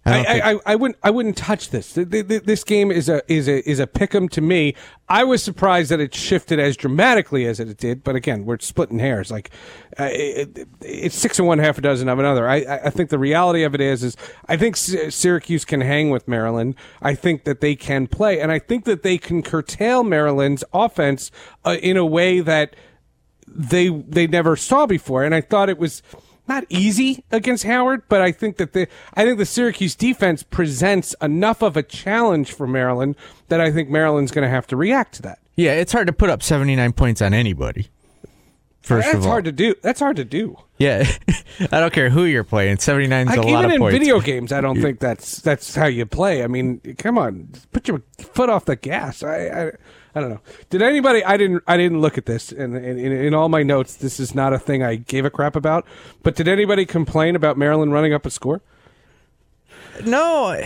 I 0.07 0.19
I, 0.19 0.23
think- 0.23 0.43
I, 0.65 0.71
I, 0.71 0.75
wouldn't 0.75 0.99
I 1.03 1.09
wouldn't 1.09 1.37
touch 1.37 1.69
this. 1.69 1.93
Th- 1.93 2.09
th- 2.09 2.27
th- 2.27 2.43
This 2.43 2.63
game 2.63 2.91
is 2.91 3.09
a 3.09 3.21
is 3.31 3.47
a 3.47 3.67
is 3.69 3.79
a 3.79 3.87
pick'em 3.87 4.29
to 4.31 4.41
me. 4.41 4.75
I 5.09 5.23
was 5.23 5.41
surprised 5.43 5.91
that 5.91 5.99
it 5.99 6.13
shifted 6.13 6.59
as 6.59 6.75
dramatically 6.77 7.45
as 7.45 7.59
it 7.59 7.77
did, 7.77 8.03
but 8.03 8.15
again, 8.15 8.45
we're 8.45 8.59
splitting 8.59 8.99
hairs. 8.99 9.31
Like 9.31 9.49
uh, 9.99 10.09
it, 10.11 10.57
it- 10.57 10.67
it's 10.81 11.15
six 11.15 11.39
and 11.39 11.47
one, 11.47 11.59
half 11.59 11.77
a 11.77 11.81
dozen 11.81 12.09
of 12.09 12.19
another. 12.19 12.47
I, 12.47 12.57
I 12.61 12.85
I 12.85 12.89
think 12.89 13.09
the 13.09 13.19
reality 13.19 13.63
of 13.63 13.73
it 13.75 13.81
is 13.81 14.03
is 14.03 14.15
I 14.47 14.57
think 14.57 14.75
Syracuse 14.77 15.65
can 15.65 15.81
hang 15.81 16.09
with 16.09 16.27
Maryland. 16.27 16.75
I 17.01 17.13
think 17.15 17.43
that 17.45 17.61
they 17.61 17.75
can 17.75 18.07
play, 18.07 18.39
and 18.39 18.51
I 18.51 18.59
think 18.59 18.85
that 18.85 19.03
they 19.03 19.17
can 19.17 19.41
curtail 19.43 20.03
Maryland's 20.03 20.63
offense 20.73 21.31
uh, 21.65 21.77
in 21.81 21.97
a 21.97 22.05
way 22.05 22.39
that 22.39 22.75
they 23.47 23.89
they 23.89 24.27
never 24.27 24.55
saw 24.55 24.85
before. 24.85 25.23
And 25.23 25.33
I 25.33 25.41
thought 25.41 25.69
it 25.69 25.77
was 25.77 26.01
not 26.47 26.65
easy 26.69 27.23
against 27.31 27.63
Howard, 27.63 28.03
but 28.09 28.21
I 28.21 28.31
think 28.31 28.57
that 28.57 28.73
the 28.73 28.87
I 29.13 29.25
think 29.25 29.37
the 29.37 29.45
Syracuse 29.45 29.95
defense 29.95 30.43
presents 30.43 31.15
enough 31.21 31.61
of 31.61 31.77
a 31.77 31.83
challenge 31.83 32.51
for 32.51 32.67
Maryland 32.67 33.15
that 33.49 33.61
I 33.61 33.71
think 33.71 33.89
Maryland's 33.89 34.31
going 34.31 34.43
to 34.43 34.49
have 34.49 34.67
to 34.67 34.75
react 34.75 35.15
to 35.15 35.21
that. 35.23 35.39
Yeah, 35.55 35.73
it's 35.73 35.91
hard 35.91 36.07
to 36.07 36.13
put 36.13 36.29
up 36.29 36.43
79 36.43 36.93
points 36.93 37.21
on 37.21 37.33
anybody. 37.33 37.89
First 38.87 39.07
That's 39.07 39.17
of 39.17 39.25
all, 39.25 39.31
hard 39.31 39.45
to 39.45 39.51
do. 39.51 39.75
That's 39.81 39.99
hard 39.99 40.15
to 40.15 40.23
do. 40.23 40.55
yeah, 40.77 41.05
I 41.59 41.79
don't 41.81 41.91
care 41.91 42.09
who 42.09 42.23
you're 42.23 42.45
playing. 42.45 42.77
79 42.77 43.27
is 43.27 43.35
Like, 43.35 43.45
a 43.45 43.51
lot 43.51 43.65
even 43.65 43.83
in 43.83 43.91
video 43.91 44.21
games, 44.21 44.53
I 44.53 44.61
don't 44.61 44.81
think 44.81 44.99
that's 44.99 45.41
that's 45.41 45.75
how 45.75 45.87
you 45.87 46.05
play. 46.05 46.41
I 46.41 46.47
mean, 46.47 46.79
come 46.97 47.17
on, 47.17 47.49
put 47.73 47.89
your 47.89 48.01
foot 48.17 48.49
off 48.49 48.63
the 48.63 48.77
gas. 48.77 49.23
I, 49.23 49.35
I, 49.47 49.71
I 50.17 50.21
don't 50.21 50.29
know. 50.31 50.39
Did 50.71 50.81
anybody? 50.81 51.23
I 51.23 51.37
didn't. 51.37 51.61
I 51.67 51.77
didn't 51.77 52.01
look 52.01 52.17
at 52.17 52.25
this, 52.25 52.51
and 52.51 52.75
in, 52.75 52.97
in, 52.97 53.11
in 53.11 53.33
all 53.35 53.49
my 53.49 53.61
notes, 53.61 53.95
this 53.95 54.19
is 54.19 54.33
not 54.33 54.51
a 54.51 54.57
thing 54.57 54.81
I 54.81 54.95
gave 54.95 55.25
a 55.25 55.29
crap 55.29 55.55
about. 55.55 55.85
But 56.23 56.35
did 56.35 56.47
anybody 56.47 56.85
complain 56.87 57.35
about 57.35 57.55
Maryland 57.55 57.93
running 57.93 58.13
up 58.13 58.25
a 58.25 58.31
score? 58.31 58.61
No, 60.05 60.59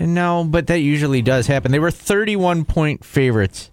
no, 0.00 0.44
but 0.44 0.66
that 0.68 0.78
usually 0.78 1.22
does 1.22 1.46
happen. 1.48 1.72
They 1.72 1.78
were 1.78 1.90
31 1.90 2.64
point 2.64 3.04
favorites 3.04 3.70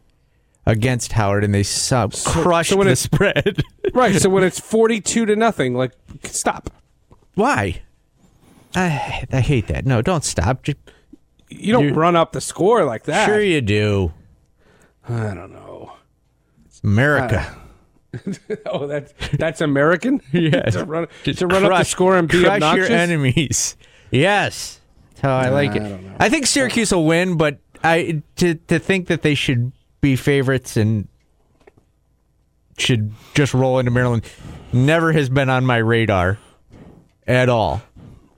against 0.65 1.12
Howard, 1.13 1.43
and 1.43 1.53
they 1.53 1.63
sub 1.63 2.13
crushed 2.23 2.71
so 2.71 2.84
the 2.84 2.95
spread. 2.95 3.62
Right. 3.93 4.15
so 4.21 4.29
when 4.29 4.43
it's 4.43 4.60
forty-two 4.60 5.25
to 5.25 5.36
nothing, 5.36 5.73
like 5.75 5.91
stop. 6.23 6.69
Why? 7.36 7.81
I 8.73 9.25
I 9.31 9.41
hate 9.41 9.67
that. 9.67 9.86
No, 9.86 10.01
don't 10.01 10.23
stop. 10.23 10.63
Just, 10.63 10.77
You 11.49 11.73
don't 11.73 11.93
run 11.93 12.15
up 12.15 12.31
the 12.31 12.39
score 12.41 12.86
like 12.86 13.03
that. 13.03 13.25
sure 13.25 13.41
you 13.41 13.60
do. 13.60 14.13
I 15.12 15.34
don't 15.34 15.52
know. 15.52 15.93
It's 16.65 16.82
America. 16.84 17.56
Uh, 18.13 18.56
oh, 18.65 18.88
that's 18.88 19.13
that's 19.38 19.62
American. 19.62 20.21
Yeah. 20.32 20.62
to 20.63 20.84
run 20.86 21.08
to 21.24 21.47
run 21.47 21.65
up 21.65 21.78
the 21.78 21.84
score 21.84 22.17
and 22.17 22.28
be 22.28 22.41
crush 22.43 22.56
obnoxious. 22.56 22.89
your 22.89 22.97
enemies. 22.97 23.78
Yes, 24.12 24.80
that's 25.12 25.21
how 25.21 25.36
I 25.38 25.50
like 25.50 25.76
it. 25.76 25.82
I. 25.82 26.26
I 26.26 26.30
think 26.30 26.45
Syracuse 26.45 26.91
will 26.91 27.06
win, 27.06 27.38
but 27.38 27.60
I 27.84 28.21
to 28.38 28.56
to 28.56 28.80
think 28.80 29.08
that 29.08 29.21
they 29.21 29.36
should 29.36 29.71
be 30.02 30.15
favorites 30.15 30.76
and 30.78 31.08
should 32.78 33.12
just 33.34 33.54
roll 33.54 33.80
into 33.80 33.91
Maryland 33.91 34.26
never 34.74 35.12
has 35.12 35.30
been 35.30 35.50
on 35.50 35.65
my 35.65 35.78
radar 35.78 36.39
at 37.28 37.50
all. 37.50 37.82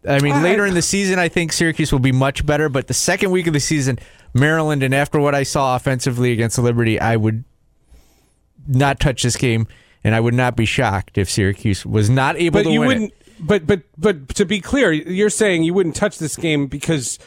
I 0.08 0.20
mean, 0.20 0.34
I- 0.34 0.44
later 0.44 0.66
in 0.66 0.74
the 0.74 0.82
season, 0.82 1.18
I 1.18 1.30
think 1.30 1.54
Syracuse 1.54 1.92
will 1.92 2.00
be 2.00 2.12
much 2.12 2.46
better, 2.46 2.68
but 2.70 2.88
the 2.88 2.94
second 2.94 3.32
week 3.32 3.48
of 3.48 3.54
the 3.54 3.60
season, 3.62 3.98
Maryland, 4.34 4.84
and 4.84 4.93
after 4.93 5.19
what 5.19 5.36
I 5.36 5.43
saw 5.43 5.76
offensively 5.76 6.32
against 6.32 6.58
Liberty, 6.58 7.00
I 7.00 7.15
would 7.15 7.43
not 8.67 9.00
touch 9.00 9.24
this 9.24 9.36
game, 9.36 9.67
and 10.04 10.15
I 10.15 10.19
would 10.19 10.34
not 10.34 10.56
be 10.56 10.65
shocked 10.65 11.17
if 11.17 11.30
Syracuse 11.30 11.86
was 11.86 12.10
not 12.10 12.36
able 12.38 12.60
but 12.60 12.63
to 12.63 12.72
you 12.72 12.80
win 12.82 12.88
it. 12.88 12.88
wouldn't. 12.88 13.13
But 13.39 13.67
but 13.67 13.82
but 13.98 14.30
to 14.36 14.46
be 14.46 14.62
clear, 14.62 14.91
you're 14.91 15.30
saying 15.30 15.63
you 15.63 15.74
wouldn't 15.74 15.96
touch 15.96 16.17
this 16.17 16.36
game 16.36 16.67
because 16.67 17.19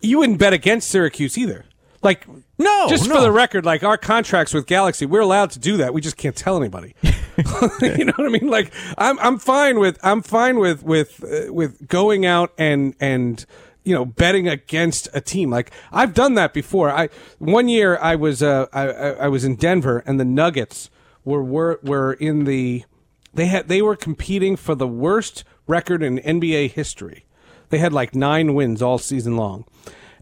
you 0.00 0.18
wouldn't 0.18 0.38
bet 0.38 0.52
against 0.52 0.90
Syracuse 0.90 1.36
either. 1.38 1.64
Like 2.02 2.26
No, 2.58 2.86
just 2.88 3.06
for 3.06 3.20
the 3.20 3.30
record, 3.30 3.66
like 3.66 3.82
our 3.82 3.98
contracts 3.98 4.54
with 4.54 4.66
Galaxy, 4.66 5.04
we're 5.04 5.20
allowed 5.20 5.50
to 5.50 5.58
do 5.58 5.76
that. 5.76 5.92
We 5.92 6.00
just 6.00 6.16
can't 6.16 6.34
tell 6.34 6.56
anybody. 6.56 6.94
you 7.82 8.04
know 8.04 8.12
what 8.16 8.26
I 8.26 8.28
mean? 8.28 8.48
Like 8.48 8.72
I'm 8.96 9.18
I'm 9.18 9.38
fine 9.38 9.78
with 9.78 9.98
I'm 10.02 10.22
fine 10.22 10.58
with 10.58 10.82
with 10.82 11.22
uh, 11.22 11.52
with 11.52 11.88
going 11.88 12.24
out 12.24 12.52
and 12.56 12.94
and 13.00 13.44
you 13.84 13.94
know 13.94 14.04
betting 14.04 14.48
against 14.48 15.08
a 15.14 15.20
team. 15.20 15.50
Like 15.50 15.70
I've 15.92 16.14
done 16.14 16.34
that 16.34 16.52
before. 16.52 16.90
I 16.90 17.08
one 17.38 17.68
year 17.68 17.98
I 17.98 18.16
was 18.16 18.42
uh 18.42 18.66
I 18.72 18.88
I, 18.88 19.10
I 19.10 19.28
was 19.28 19.44
in 19.44 19.56
Denver 19.56 20.02
and 20.06 20.18
the 20.18 20.24
Nuggets 20.24 20.90
were 21.24 21.42
were 21.42 21.80
were 21.82 22.14
in 22.14 22.44
the 22.44 22.84
they 23.34 23.46
had 23.46 23.68
they 23.68 23.82
were 23.82 23.96
competing 23.96 24.56
for 24.56 24.74
the 24.74 24.88
worst 24.88 25.44
record 25.66 26.02
in 26.02 26.18
NBA 26.18 26.72
history. 26.72 27.24
They 27.68 27.78
had 27.78 27.92
like 27.92 28.14
nine 28.14 28.54
wins 28.54 28.82
all 28.82 28.98
season 28.98 29.36
long. 29.36 29.64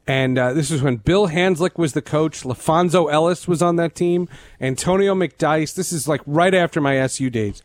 And 0.06 0.38
uh, 0.38 0.54
this 0.54 0.70
is 0.70 0.80
when 0.82 0.96
Bill 0.96 1.28
Hanzlik 1.28 1.76
was 1.76 1.92
the 1.92 2.00
coach. 2.00 2.42
LaPhonso 2.42 3.12
Ellis 3.12 3.46
was 3.46 3.60
on 3.60 3.76
that 3.76 3.94
team. 3.94 4.26
Antonio 4.58 5.14
McDyess. 5.14 5.74
This 5.74 5.92
is 5.92 6.08
like 6.08 6.22
right 6.24 6.54
after 6.54 6.80
my 6.80 6.96
SU 6.96 7.28
days. 7.28 7.62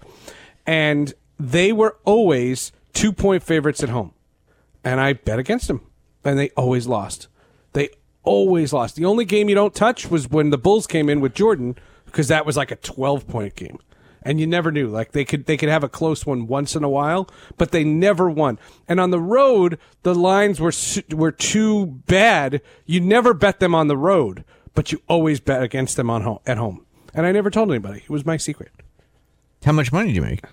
And 0.65 1.13
they 1.39 1.71
were 1.71 1.97
always 2.03 2.73
two 2.91 3.13
point 3.13 3.43
favorites 3.43 3.81
at 3.81 3.89
home. 3.89 4.13
And 4.83 4.99
I 4.99 5.13
bet 5.13 5.39
against 5.39 5.67
them. 5.67 5.81
And 6.23 6.37
they 6.37 6.49
always 6.51 6.87
lost. 6.87 7.27
They 7.73 7.89
always 8.23 8.73
lost. 8.73 8.95
The 8.95 9.05
only 9.05 9.25
game 9.25 9.49
you 9.49 9.55
don't 9.55 9.75
touch 9.75 10.09
was 10.09 10.29
when 10.29 10.49
the 10.49 10.57
Bulls 10.57 10.87
came 10.87 11.09
in 11.09 11.21
with 11.21 11.33
Jordan, 11.33 11.77
because 12.05 12.27
that 12.29 12.45
was 12.45 12.57
like 12.57 12.71
a 12.71 12.75
12 12.77 13.27
point 13.27 13.55
game. 13.55 13.79
And 14.25 14.39
you 14.39 14.47
never 14.47 14.71
knew. 14.71 14.87
Like 14.87 15.11
they 15.11 15.25
could 15.25 15.47
they 15.47 15.57
could 15.57 15.67
have 15.67 15.83
a 15.83 15.89
close 15.89 16.25
one 16.25 16.47
once 16.47 16.77
in 16.77 16.83
a 16.85 16.89
while, 16.89 17.29
but 17.57 17.71
they 17.71 17.83
never 17.83 18.29
won. 18.29 18.57
And 18.87 19.01
on 19.01 19.11
the 19.11 19.19
road, 19.19 19.77
the 20.03 20.15
lines 20.15 20.61
were 20.61 20.71
were 21.11 21.31
too 21.31 21.87
bad. 22.07 22.61
You 22.85 23.01
never 23.01 23.33
bet 23.33 23.59
them 23.59 23.75
on 23.75 23.87
the 23.87 23.97
road, 23.97 24.45
but 24.73 24.93
you 24.93 25.01
always 25.09 25.41
bet 25.41 25.61
against 25.61 25.97
them 25.97 26.09
on 26.09 26.21
home 26.21 26.39
at 26.45 26.57
home. 26.57 26.85
And 27.13 27.25
I 27.25 27.33
never 27.33 27.49
told 27.49 27.69
anybody. 27.69 27.99
It 27.99 28.09
was 28.09 28.25
my 28.25 28.37
secret. 28.37 28.71
How 29.65 29.73
much 29.73 29.91
money 29.91 30.09
do 30.09 30.15
you 30.15 30.21
make? 30.21 30.45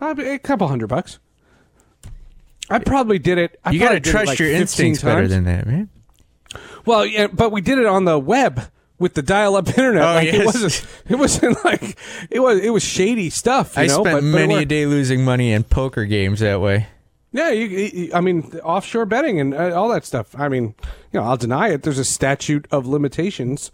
Uh, 0.00 0.14
a 0.18 0.38
couple 0.38 0.68
hundred 0.68 0.86
bucks. 0.86 1.18
I 2.68 2.78
probably 2.78 3.18
did 3.18 3.38
it. 3.38 3.60
I 3.64 3.70
you 3.70 3.78
got 3.78 3.86
to 3.86 3.88
probably 3.88 4.00
did 4.00 4.08
it, 4.08 4.10
trust 4.10 4.26
like, 4.26 4.38
your 4.38 4.48
15 4.48 4.60
instincts 4.60 5.02
better 5.02 5.28
than 5.28 5.44
that, 5.44 5.66
man. 5.66 5.88
Well, 6.84 7.04
yeah, 7.04 7.26
but 7.26 7.50
we 7.52 7.60
did 7.60 7.78
it 7.78 7.86
on 7.86 8.04
the 8.04 8.18
web 8.18 8.70
with 8.98 9.14
the 9.14 9.22
dial-up 9.22 9.68
internet. 9.78 10.02
Oh, 10.02 10.14
like 10.14 10.28
it 10.28 10.44
wasn't. 10.44 10.86
It 11.08 11.16
wasn't 11.16 11.58
like 11.64 11.98
it 12.30 12.40
was. 12.40 12.60
It 12.60 12.70
was 12.70 12.82
shady 12.82 13.30
stuff. 13.30 13.76
You 13.76 13.82
I 13.82 13.86
know? 13.86 14.02
spent 14.02 14.04
but, 14.04 14.20
but 14.20 14.24
many 14.24 14.56
a 14.56 14.64
day 14.64 14.86
losing 14.86 15.24
money 15.24 15.52
in 15.52 15.64
poker 15.64 16.04
games 16.04 16.40
that 16.40 16.60
way. 16.60 16.88
Yeah, 17.32 17.50
you, 17.50 17.66
you, 17.66 18.10
I 18.14 18.22
mean, 18.22 18.50
offshore 18.62 19.04
betting 19.04 19.38
and 19.40 19.52
uh, 19.52 19.78
all 19.78 19.90
that 19.90 20.06
stuff. 20.06 20.34
I 20.38 20.48
mean, 20.48 20.74
you 21.12 21.20
know, 21.20 21.22
I'll 21.22 21.36
deny 21.36 21.68
it. 21.68 21.82
There's 21.82 21.98
a 21.98 22.04
statute 22.04 22.66
of 22.70 22.86
limitations, 22.86 23.70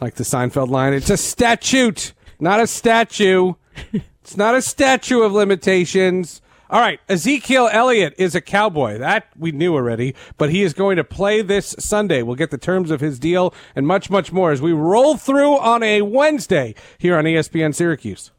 like 0.00 0.14
the 0.14 0.24
Seinfeld 0.24 0.70
line. 0.70 0.94
It's 0.94 1.10
a 1.10 1.18
statute, 1.18 2.14
not 2.40 2.58
a 2.58 2.66
statue. 2.66 3.52
it's 3.92 4.36
not 4.36 4.54
a 4.54 4.62
statue 4.62 5.20
of 5.20 5.32
limitations. 5.32 6.40
All 6.68 6.80
right, 6.80 6.98
Ezekiel 7.08 7.68
Elliott 7.70 8.14
is 8.18 8.34
a 8.34 8.40
cowboy. 8.40 8.98
That 8.98 9.28
we 9.38 9.52
knew 9.52 9.74
already, 9.74 10.16
but 10.36 10.50
he 10.50 10.62
is 10.62 10.74
going 10.74 10.96
to 10.96 11.04
play 11.04 11.40
this 11.40 11.76
Sunday. 11.78 12.22
We'll 12.22 12.34
get 12.34 12.50
the 12.50 12.58
terms 12.58 12.90
of 12.90 13.00
his 13.00 13.20
deal 13.20 13.54
and 13.76 13.86
much, 13.86 14.10
much 14.10 14.32
more 14.32 14.50
as 14.50 14.60
we 14.60 14.72
roll 14.72 15.16
through 15.16 15.58
on 15.58 15.84
a 15.84 16.02
Wednesday 16.02 16.74
here 16.98 17.16
on 17.16 17.24
ESPN 17.24 17.72
Syracuse. 17.72 18.32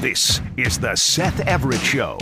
This 0.00 0.40
is 0.56 0.80
the 0.80 0.96
Seth 0.96 1.38
Everett 1.46 1.80
Show. 1.80 2.18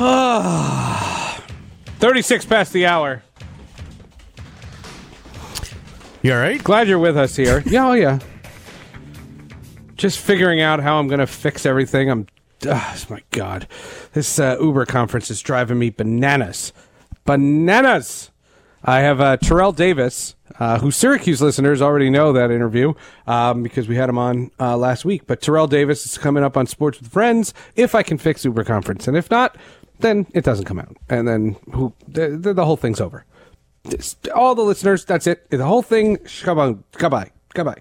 Ah, 0.00 1.44
Thirty-six 1.98 2.44
past 2.46 2.72
the 2.72 2.86
hour. 2.86 3.22
You 6.22 6.32
all 6.32 6.38
right? 6.40 6.62
Glad 6.64 6.88
you're 6.88 6.98
with 6.98 7.18
us 7.18 7.36
here. 7.36 7.62
yeah, 7.66 7.86
oh 7.86 7.92
yeah. 7.92 8.18
Just 9.96 10.18
figuring 10.18 10.60
out 10.60 10.80
how 10.80 10.98
I'm 10.98 11.08
going 11.08 11.20
to 11.20 11.26
fix 11.26 11.64
everything. 11.66 12.10
I'm, 12.10 12.26
uh, 12.68 12.96
my 13.08 13.22
God, 13.30 13.68
this 14.12 14.38
uh, 14.38 14.56
Uber 14.60 14.86
conference 14.86 15.30
is 15.30 15.40
driving 15.40 15.78
me 15.78 15.90
bananas, 15.90 16.72
bananas. 17.24 18.30
I 18.86 19.00
have 19.00 19.20
uh, 19.20 19.36
Terrell 19.38 19.72
Davis, 19.72 20.34
uh, 20.58 20.78
who 20.78 20.90
Syracuse 20.90 21.40
listeners 21.40 21.80
already 21.80 22.10
know 22.10 22.32
that 22.34 22.50
interview 22.50 22.92
um, 23.26 23.62
because 23.62 23.88
we 23.88 23.96
had 23.96 24.08
him 24.10 24.18
on 24.18 24.50
uh, 24.60 24.76
last 24.76 25.04
week. 25.04 25.26
But 25.26 25.40
Terrell 25.40 25.66
Davis 25.66 26.04
is 26.04 26.18
coming 26.18 26.44
up 26.44 26.56
on 26.56 26.66
Sports 26.66 27.00
with 27.00 27.10
Friends. 27.10 27.54
If 27.76 27.94
I 27.94 28.02
can 28.02 28.18
fix 28.18 28.44
Uber 28.44 28.64
conference, 28.64 29.08
and 29.08 29.16
if 29.16 29.30
not, 29.30 29.56
then 30.00 30.26
it 30.34 30.44
doesn't 30.44 30.66
come 30.66 30.78
out, 30.78 30.96
and 31.08 31.26
then 31.26 31.56
who 31.72 31.94
the, 32.06 32.28
the, 32.30 32.52
the 32.52 32.64
whole 32.66 32.76
thing's 32.76 33.00
over 33.00 33.24
this- 33.84 34.16
all 34.34 34.54
the 34.54 34.62
listeners. 34.62 35.04
That's 35.04 35.26
it. 35.26 35.48
The 35.50 35.64
whole 35.64 35.82
thing. 35.82 36.18
Come 36.42 36.58
on, 36.58 36.84
goodbye, 36.98 37.30
goodbye. 37.54 37.78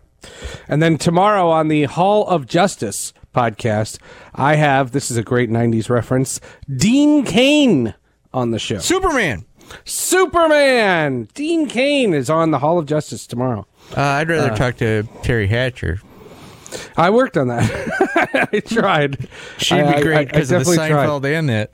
And 0.67 0.81
then 0.81 0.97
tomorrow 0.97 1.49
on 1.49 1.67
the 1.67 1.83
Hall 1.83 2.27
of 2.27 2.45
Justice 2.45 3.13
podcast, 3.33 3.99
I 4.35 4.55
have 4.55 4.91
this 4.91 5.09
is 5.11 5.17
a 5.17 5.23
great 5.23 5.49
'90s 5.49 5.89
reference. 5.89 6.39
Dean 6.73 7.23
Cain 7.25 7.93
on 8.33 8.51
the 8.51 8.59
show. 8.59 8.77
Superman. 8.79 9.45
Superman. 9.85 11.27
Dean 11.33 11.67
Cain 11.67 12.13
is 12.13 12.29
on 12.29 12.51
the 12.51 12.59
Hall 12.59 12.77
of 12.79 12.85
Justice 12.85 13.25
tomorrow. 13.27 13.65
Uh, 13.95 14.01
I'd 14.01 14.29
rather 14.29 14.55
talk 14.55 14.77
to 14.77 15.03
Teri 15.21 15.47
Hatcher. 15.49 15.99
I 16.97 17.09
worked 17.09 17.37
on 17.37 17.47
that. 17.49 18.49
I 18.53 18.59
tried. 18.59 19.27
She'd 19.57 19.75
I- 19.81 19.95
be 19.97 20.01
great 20.01 20.27
because 20.29 20.51
of 20.51 20.65
the 20.65 20.75
tried. 20.75 20.91
Seinfeld 20.91 21.25
and 21.25 21.49
that. 21.49 21.71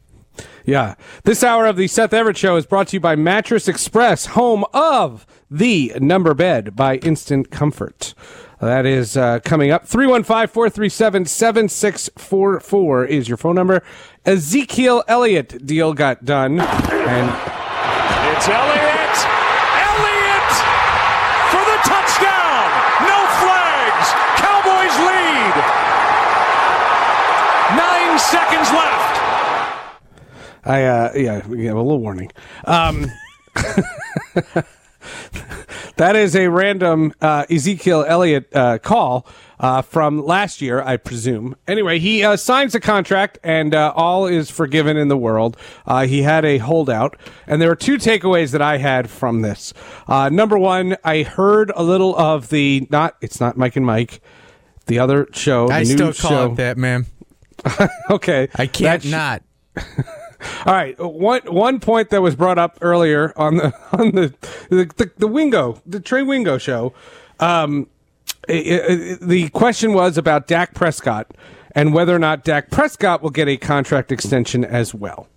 Yeah. 0.65 0.95
This 1.23 1.43
hour 1.43 1.65
of 1.65 1.75
the 1.77 1.88
Seth 1.88 2.13
Everett 2.13 2.38
Show 2.38 2.55
is 2.55 2.65
brought 2.65 2.88
to 2.89 2.95
you 2.97 2.99
by 2.99 3.15
Mattress 3.15 3.67
Express, 3.67 4.27
home 4.27 4.63
of 4.73 5.25
the 5.49 5.93
number 5.99 6.33
bed 6.33 6.75
by 6.75 6.97
Instant 6.97 7.49
Comfort. 7.51 8.13
That 8.59 8.85
is 8.85 9.15
uh, 9.15 9.39
coming 9.39 9.71
up. 9.71 9.88
315 9.88 10.47
437 10.47 11.25
7644 11.25 13.05
is 13.05 13.27
your 13.29 13.38
phone 13.38 13.55
number. 13.55 13.81
Ezekiel 14.25 15.03
Elliott 15.07 15.65
deal 15.65 15.93
got 15.93 16.25
done. 16.25 16.59
And 16.59 17.29
It's 18.35 18.47
Elliott. 18.49 19.17
Elliott 19.79 20.51
for 21.49 21.63
the 21.63 21.79
touchdown. 21.88 22.67
No 23.07 23.17
flags. 23.39 24.07
Cowboys 24.43 24.95
lead. 25.07 25.55
Nine 27.79 28.19
seconds 28.19 28.69
left. 28.75 29.15
I, 30.65 30.83
uh, 30.83 31.12
yeah, 31.15 31.47
we 31.47 31.65
have 31.65 31.77
a 31.77 31.81
little 31.81 32.01
warning. 32.01 32.29
Um, 32.65 33.09
that 35.97 36.15
is 36.15 36.35
a 36.35 36.47
random 36.47 37.13
uh, 37.21 37.45
Ezekiel 37.49 38.05
Elliott 38.07 38.53
uh, 38.55 38.77
call 38.79 39.27
uh, 39.59 39.81
from 39.81 40.23
last 40.25 40.61
year, 40.61 40.81
I 40.81 40.97
presume. 40.97 41.55
Anyway, 41.67 41.99
he 41.99 42.23
uh, 42.23 42.37
signs 42.37 42.73
a 42.75 42.79
contract, 42.79 43.37
and 43.43 43.75
uh, 43.75 43.91
all 43.95 44.25
is 44.25 44.49
forgiven 44.49 44.95
in 44.97 45.09
the 45.09 45.17
world. 45.17 45.57
Uh, 45.85 46.05
he 46.05 46.21
had 46.21 46.45
a 46.45 46.59
holdout, 46.59 47.17
and 47.45 47.61
there 47.61 47.67
were 47.69 47.75
two 47.75 47.97
takeaways 47.97 48.51
that 48.51 48.61
I 48.61 48.77
had 48.77 49.09
from 49.09 49.41
this. 49.41 49.73
Uh, 50.07 50.29
number 50.29 50.57
one, 50.57 50.95
I 51.03 51.23
heard 51.23 51.71
a 51.75 51.83
little 51.83 52.15
of 52.17 52.49
the 52.49 52.87
not. 52.89 53.17
It's 53.21 53.39
not 53.41 53.57
Mike 53.57 53.75
and 53.75 53.85
Mike. 53.85 54.21
The 54.85 54.99
other 54.99 55.27
show, 55.33 55.69
I 55.69 55.79
new 55.79 55.85
still 55.85 56.13
call 56.13 56.31
show. 56.31 56.51
it 56.53 56.55
that, 56.55 56.77
man. 56.77 57.05
Okay, 58.09 58.47
I 58.55 58.65
can't 58.65 59.03
That 59.03 59.07
sh- 59.07 59.11
not. 59.11 59.43
all 60.65 60.73
right, 60.73 60.97
one 60.99 61.41
one 61.45 61.80
point 61.80 62.10
that 62.10 62.21
was 62.21 62.36
brought 62.36 62.58
up 62.58 62.78
earlier 62.82 63.34
on 63.36 63.58
the 63.58 63.73
on 63.91 64.12
the 64.12 64.34
the, 64.69 64.86
the, 64.97 65.12
the 65.17 65.28
Wingo, 65.28 65.82
the 65.86 65.99
Trey 65.99 66.23
Wingo 66.23 66.58
show. 66.58 66.93
Um, 67.39 67.88
i- 68.47 68.54
i- 68.54 69.17
the 69.21 69.49
question 69.49 69.93
was 69.93 70.17
about 70.17 70.47
Dak 70.47 70.73
Prescott 70.73 71.32
and 71.73 71.93
whether 71.93 72.15
or 72.15 72.19
not 72.19 72.43
Dak 72.43 72.69
Prescott 72.71 73.21
will 73.21 73.30
get 73.30 73.47
a 73.47 73.58
contract 73.58 74.12
extension 74.12 74.65
as 74.65 74.93
well. 74.93 75.28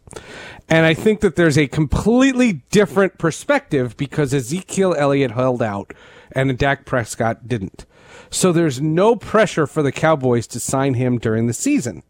And 0.69 0.87
I 0.87 0.95
think 0.95 1.21
that 1.21 1.37
there's 1.37 1.59
a 1.59 1.67
completely 1.69 2.63
different 2.71 3.19
perspective 3.19 3.97
because 3.97 4.33
Ezekiel 4.33 4.95
Elliott 4.97 5.33
held 5.33 5.63
out 5.63 5.93
and 6.33 6.57
Dak 6.57 6.85
Prescott 6.87 7.47
didn't. 7.49 7.85
So 8.31 8.53
there's 8.53 8.81
no 8.81 9.15
pressure 9.17 9.67
for 9.67 9.83
the 9.83 9.93
Cowboys 9.93 10.47
to 10.49 10.61
sign 10.61 10.95
him 10.95 11.19
during 11.19 11.47
the 11.47 11.53
season. 11.53 12.03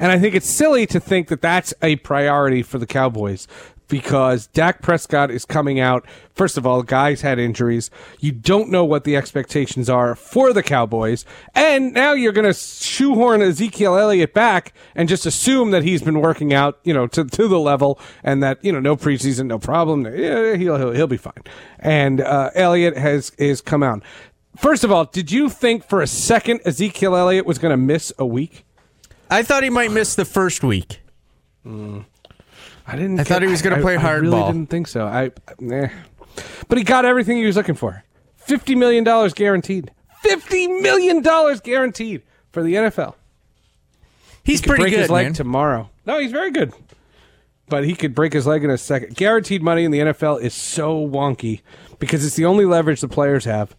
And 0.00 0.10
I 0.10 0.18
think 0.18 0.34
it's 0.34 0.48
silly 0.48 0.86
to 0.86 0.98
think 0.98 1.28
that 1.28 1.42
that's 1.42 1.72
a 1.82 1.96
priority 1.96 2.62
for 2.62 2.78
the 2.78 2.86
Cowboys 2.86 3.46
because 3.86 4.46
Dak 4.46 4.80
Prescott 4.80 5.30
is 5.30 5.44
coming 5.44 5.78
out. 5.78 6.06
First 6.32 6.56
of 6.56 6.66
all, 6.66 6.82
guys 6.82 7.20
had 7.20 7.38
injuries. 7.38 7.90
You 8.18 8.32
don't 8.32 8.70
know 8.70 8.84
what 8.84 9.04
the 9.04 9.16
expectations 9.16 9.90
are 9.90 10.14
for 10.14 10.54
the 10.54 10.62
Cowboys. 10.62 11.26
And 11.54 11.92
now 11.92 12.12
you're 12.12 12.32
going 12.32 12.46
to 12.46 12.54
shoehorn 12.54 13.42
Ezekiel 13.42 13.98
Elliott 13.98 14.32
back 14.32 14.72
and 14.94 15.08
just 15.08 15.26
assume 15.26 15.72
that 15.72 15.82
he's 15.82 16.02
been 16.02 16.20
working 16.20 16.54
out, 16.54 16.78
you 16.82 16.94
know, 16.94 17.06
to, 17.08 17.24
to 17.24 17.48
the 17.48 17.58
level 17.58 18.00
and 18.22 18.42
that, 18.42 18.64
you 18.64 18.72
know, 18.72 18.80
no 18.80 18.96
preseason, 18.96 19.46
no 19.46 19.58
problem. 19.58 20.06
Yeah, 20.06 20.54
he'll, 20.54 20.78
he'll, 20.78 20.92
he'll 20.92 21.06
be 21.06 21.18
fine. 21.18 21.42
And, 21.78 22.22
uh, 22.22 22.50
Elliott 22.54 22.96
has, 22.96 23.32
is 23.36 23.60
come 23.60 23.82
out. 23.82 24.02
First 24.56 24.82
of 24.82 24.90
all, 24.90 25.04
did 25.04 25.30
you 25.30 25.50
think 25.50 25.84
for 25.84 26.00
a 26.00 26.06
second 26.06 26.60
Ezekiel 26.64 27.16
Elliott 27.16 27.44
was 27.44 27.58
going 27.58 27.72
to 27.72 27.76
miss 27.76 28.12
a 28.18 28.26
week? 28.26 28.64
I 29.30 29.42
thought 29.42 29.62
he 29.62 29.70
might 29.70 29.90
miss 29.92 30.14
the 30.14 30.24
first 30.24 30.62
week. 30.64 31.00
I 31.64 32.96
didn't. 32.96 33.20
I 33.20 33.24
thought 33.24 33.42
he 33.42 33.48
was 33.48 33.62
gonna 33.62 33.76
I- 33.76 33.80
play 33.80 33.96
I 33.96 34.12
really 34.14 34.32
hardball. 34.36 34.46
didn't 34.52 34.70
think 34.70 34.88
so. 34.88 35.06
I, 35.06 35.30
eh. 35.72 35.88
but 36.68 36.78
he 36.78 36.84
got 36.84 37.04
everything 37.04 37.36
he 37.36 37.44
was 37.46 37.56
looking 37.56 37.74
for. 37.74 38.02
Fifty 38.36 38.74
million 38.74 39.04
dollars 39.04 39.32
guaranteed. 39.34 39.90
Fifty 40.22 40.66
million 40.66 41.22
dollars 41.22 41.60
guaranteed 41.60 42.22
for 42.50 42.62
the 42.62 42.74
NFL. 42.74 43.14
He's 44.42 44.60
Could 44.60 44.68
pretty 44.70 44.82
break 44.84 44.92
good, 44.94 45.00
his 45.02 45.10
leg 45.10 45.26
man. 45.26 45.32
tomorrow. 45.34 45.90
No, 46.06 46.18
he's 46.18 46.32
very 46.32 46.50
good. 46.50 46.72
But 47.68 47.84
he 47.84 47.94
could 47.94 48.14
break 48.14 48.32
his 48.32 48.46
leg 48.46 48.64
in 48.64 48.70
a 48.70 48.78
second. 48.78 49.14
Guaranteed 49.14 49.62
money 49.62 49.84
in 49.84 49.92
the 49.92 50.00
NFL 50.00 50.40
is 50.40 50.54
so 50.54 51.06
wonky 51.06 51.60
because 52.00 52.24
it's 52.26 52.34
the 52.34 52.46
only 52.46 52.64
leverage 52.64 53.00
the 53.00 53.06
players 53.08 53.44
have. 53.44 53.76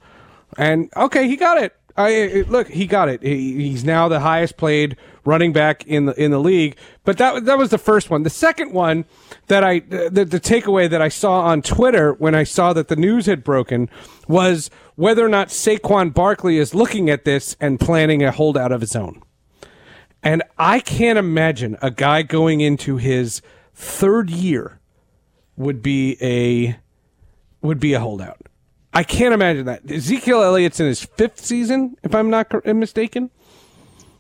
And 0.58 0.90
okay, 0.96 1.28
he 1.28 1.36
got 1.36 1.58
it. 1.62 1.76
I 1.98 2.46
look, 2.48 2.68
he 2.70 2.88
got 2.88 3.10
it. 3.10 3.22
He, 3.22 3.70
he's 3.70 3.84
now 3.84 4.08
the 4.08 4.20
highest 4.20 4.58
played 4.58 4.98
running 5.24 5.54
back 5.54 5.86
in 5.86 6.06
the 6.06 6.22
in 6.22 6.32
the 6.32 6.40
league. 6.40 6.78
But 7.04 7.18
that 7.18 7.46
that 7.46 7.58
was 7.58 7.70
the 7.70 7.78
first 7.78 8.10
one. 8.10 8.24
The 8.24 8.30
second 8.30 8.74
one 8.74 9.06
that 9.48 9.64
I 9.64 9.80
the, 9.80 10.26
the 10.26 10.40
takeaway 10.40 10.90
that 10.90 11.02
I 11.02 11.10
saw 11.10 11.42
on 11.42 11.62
Twitter 11.62 12.14
when 12.14 12.36
I 12.36 12.44
saw 12.44 12.74
that 12.74 12.88
the 12.88 12.96
news 12.96 13.26
had 13.26 13.44
broken 13.44 13.90
was 14.28 14.70
whether 14.96 15.26
or 15.26 15.30
not 15.30 15.50
Saquon 15.50 16.14
Barkley 16.14 16.58
is 16.58 16.74
looking 16.74 17.10
at 17.10 17.26
this 17.26 17.56
and 17.60 17.80
planning 17.80 18.24
a 18.24 18.32
holdout 18.32 18.72
of 18.72 18.82
his 18.82 18.96
own. 18.96 19.22
And 20.24 20.44
I 20.58 20.80
can't 20.80 21.18
imagine 21.18 21.78
a 21.82 21.92
guy 21.92 22.22
going 22.22 22.62
into 22.62 22.98
his 22.98 23.42
third 23.74 24.30
year 24.30 24.80
would 25.58 25.82
be 25.82 26.18
a 26.22 26.80
would 27.62 27.80
be 27.80 27.94
a 27.94 28.00
holdout. 28.00 28.42
I 28.94 29.04
can't 29.04 29.34
imagine 29.34 29.66
that. 29.66 29.90
Ezekiel 29.90 30.44
Elliott's 30.44 30.80
in 30.80 30.88
his 30.88 31.04
fifth 31.04 31.40
season, 31.40 31.96
if 32.04 32.14
I'm 32.14 32.30
not 32.30 32.66
mistaken. 32.66 33.32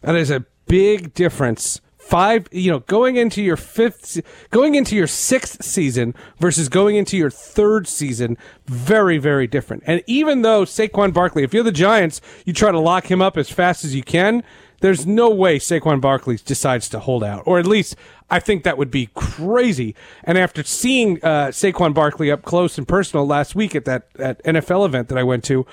That 0.01 0.15
is 0.15 0.31
a 0.31 0.45
big 0.67 1.13
difference. 1.13 1.81
Five, 1.97 2.47
you 2.51 2.71
know, 2.71 2.79
going 2.79 3.15
into 3.15 3.41
your 3.41 3.55
fifth, 3.57 4.21
going 4.49 4.75
into 4.75 4.95
your 4.95 5.07
sixth 5.07 5.63
season 5.63 6.15
versus 6.39 6.67
going 6.67 6.95
into 6.95 7.15
your 7.15 7.29
third 7.29 7.87
season, 7.87 8.37
very, 8.65 9.17
very 9.17 9.47
different. 9.47 9.83
And 9.85 10.03
even 10.07 10.41
though 10.41 10.63
Saquon 10.63 11.13
Barkley, 11.13 11.43
if 11.43 11.53
you're 11.53 11.63
the 11.63 11.71
Giants, 11.71 12.19
you 12.45 12.53
try 12.53 12.71
to 12.71 12.79
lock 12.79 13.09
him 13.09 13.21
up 13.21 13.37
as 13.37 13.49
fast 13.49 13.85
as 13.85 13.93
you 13.95 14.03
can. 14.03 14.43
There's 14.81 15.05
no 15.07 15.29
way 15.29 15.57
Saquon 15.57 16.01
Barkley 16.01 16.37
decides 16.43 16.89
to 16.89 16.99
hold 16.99 17.23
out, 17.23 17.43
or 17.45 17.59
at 17.59 17.65
least 17.65 17.95
I 18.29 18.39
think 18.39 18.63
that 18.63 18.77
would 18.77 18.91
be 18.91 19.09
crazy. 19.13 19.95
And 20.23 20.37
after 20.37 20.63
seeing 20.63 21.17
uh, 21.23 21.47
Saquon 21.47 21.93
Barkley 21.93 22.31
up 22.31 22.43
close 22.43 22.77
and 22.77 22.87
personal 22.87 23.25
last 23.25 23.55
week 23.55 23.75
at 23.75 23.85
that, 23.85 24.11
that 24.15 24.43
NFL 24.43 24.85
event 24.85 25.07
that 25.09 25.17
I 25.17 25.23
went 25.23 25.43
to, 25.45 25.65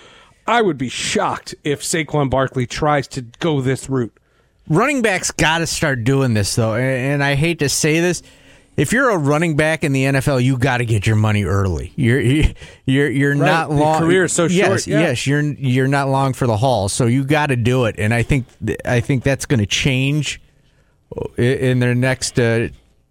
I 0.47 0.63
would 0.63 0.79
be 0.79 0.89
shocked 0.89 1.55
if 1.65 1.83
Saquon 1.83 2.31
Barkley 2.31 2.67
tries 2.67 3.09
to 3.09 3.23
go 3.23 3.61
this 3.61 3.89
route. 3.91 4.13
running 4.69 5.03
backs 5.03 5.31
got 5.31 5.59
to 5.59 5.67
start 5.67 6.05
doing 6.05 6.35
this 6.35 6.55
though, 6.55 6.75
and 6.75 7.23
I 7.25 7.35
hate 7.35 7.59
to 7.61 7.69
say 7.69 8.01
this. 8.01 8.23
If 8.79 8.93
you're 8.93 9.11
a 9.11 9.19
running 9.19 9.57
back 9.57 9.83
in 9.83 9.91
the 9.93 10.05
NFL, 10.05 10.43
you 10.43 10.57
got 10.57 10.79
to 10.79 10.87
get 10.87 11.05
your 11.05 11.17
money 11.17 11.43
early. 11.45 11.93
You're 11.97 12.21
you're 12.87 13.11
you're 13.11 13.35
not 13.35 13.71
The 13.71 13.75
long. 13.75 14.01
career 14.01 14.25
is 14.25 14.33
so 14.33 14.45
yes, 14.45 14.67
short, 14.69 14.87
yeah. 14.87 15.01
Yes, 15.01 15.27
you're 15.27 15.43
you're 15.43 15.89
not 15.89 16.09
long 16.09 16.33
for 16.33 16.47
the 16.47 16.57
haul, 16.57 16.89
so 16.89 17.07
you 17.07 17.25
got 17.25 17.47
to 17.47 17.57
do 17.57 17.87
it. 17.87 17.97
And 17.99 18.15
I 18.15 18.23
think 18.23 18.47
I 18.85 19.01
think 19.01 19.25
that's 19.25 19.47
going 19.47 19.59
to 19.61 19.67
change 19.67 20.41
in 21.37 21.81
their 21.81 21.95
next 21.97 22.39
uh, 22.39 22.69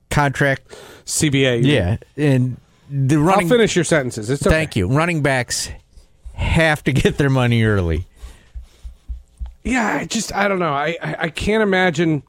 contract. 0.09 0.69
CBA. 1.05 1.65
Yeah, 1.65 1.97
and 2.15 2.55
the 2.89 3.17
running. 3.17 3.47
I'll 3.47 3.57
finish 3.57 3.75
your 3.75 3.83
sentences. 3.85 4.29
It's 4.29 4.47
okay. 4.47 4.55
Thank 4.55 4.77
you. 4.77 4.87
Running 4.87 5.21
backs 5.21 5.69
have 6.33 6.81
to 6.85 6.93
get 6.93 7.17
their 7.17 7.29
money 7.29 7.63
early. 7.63 8.05
Yeah, 9.65 9.97
I 10.01 10.05
just 10.05 10.33
I 10.33 10.47
don't 10.47 10.59
know. 10.59 10.73
I 10.73 10.95
I, 11.03 11.15
I 11.23 11.29
can't 11.29 11.61
imagine. 11.61 12.23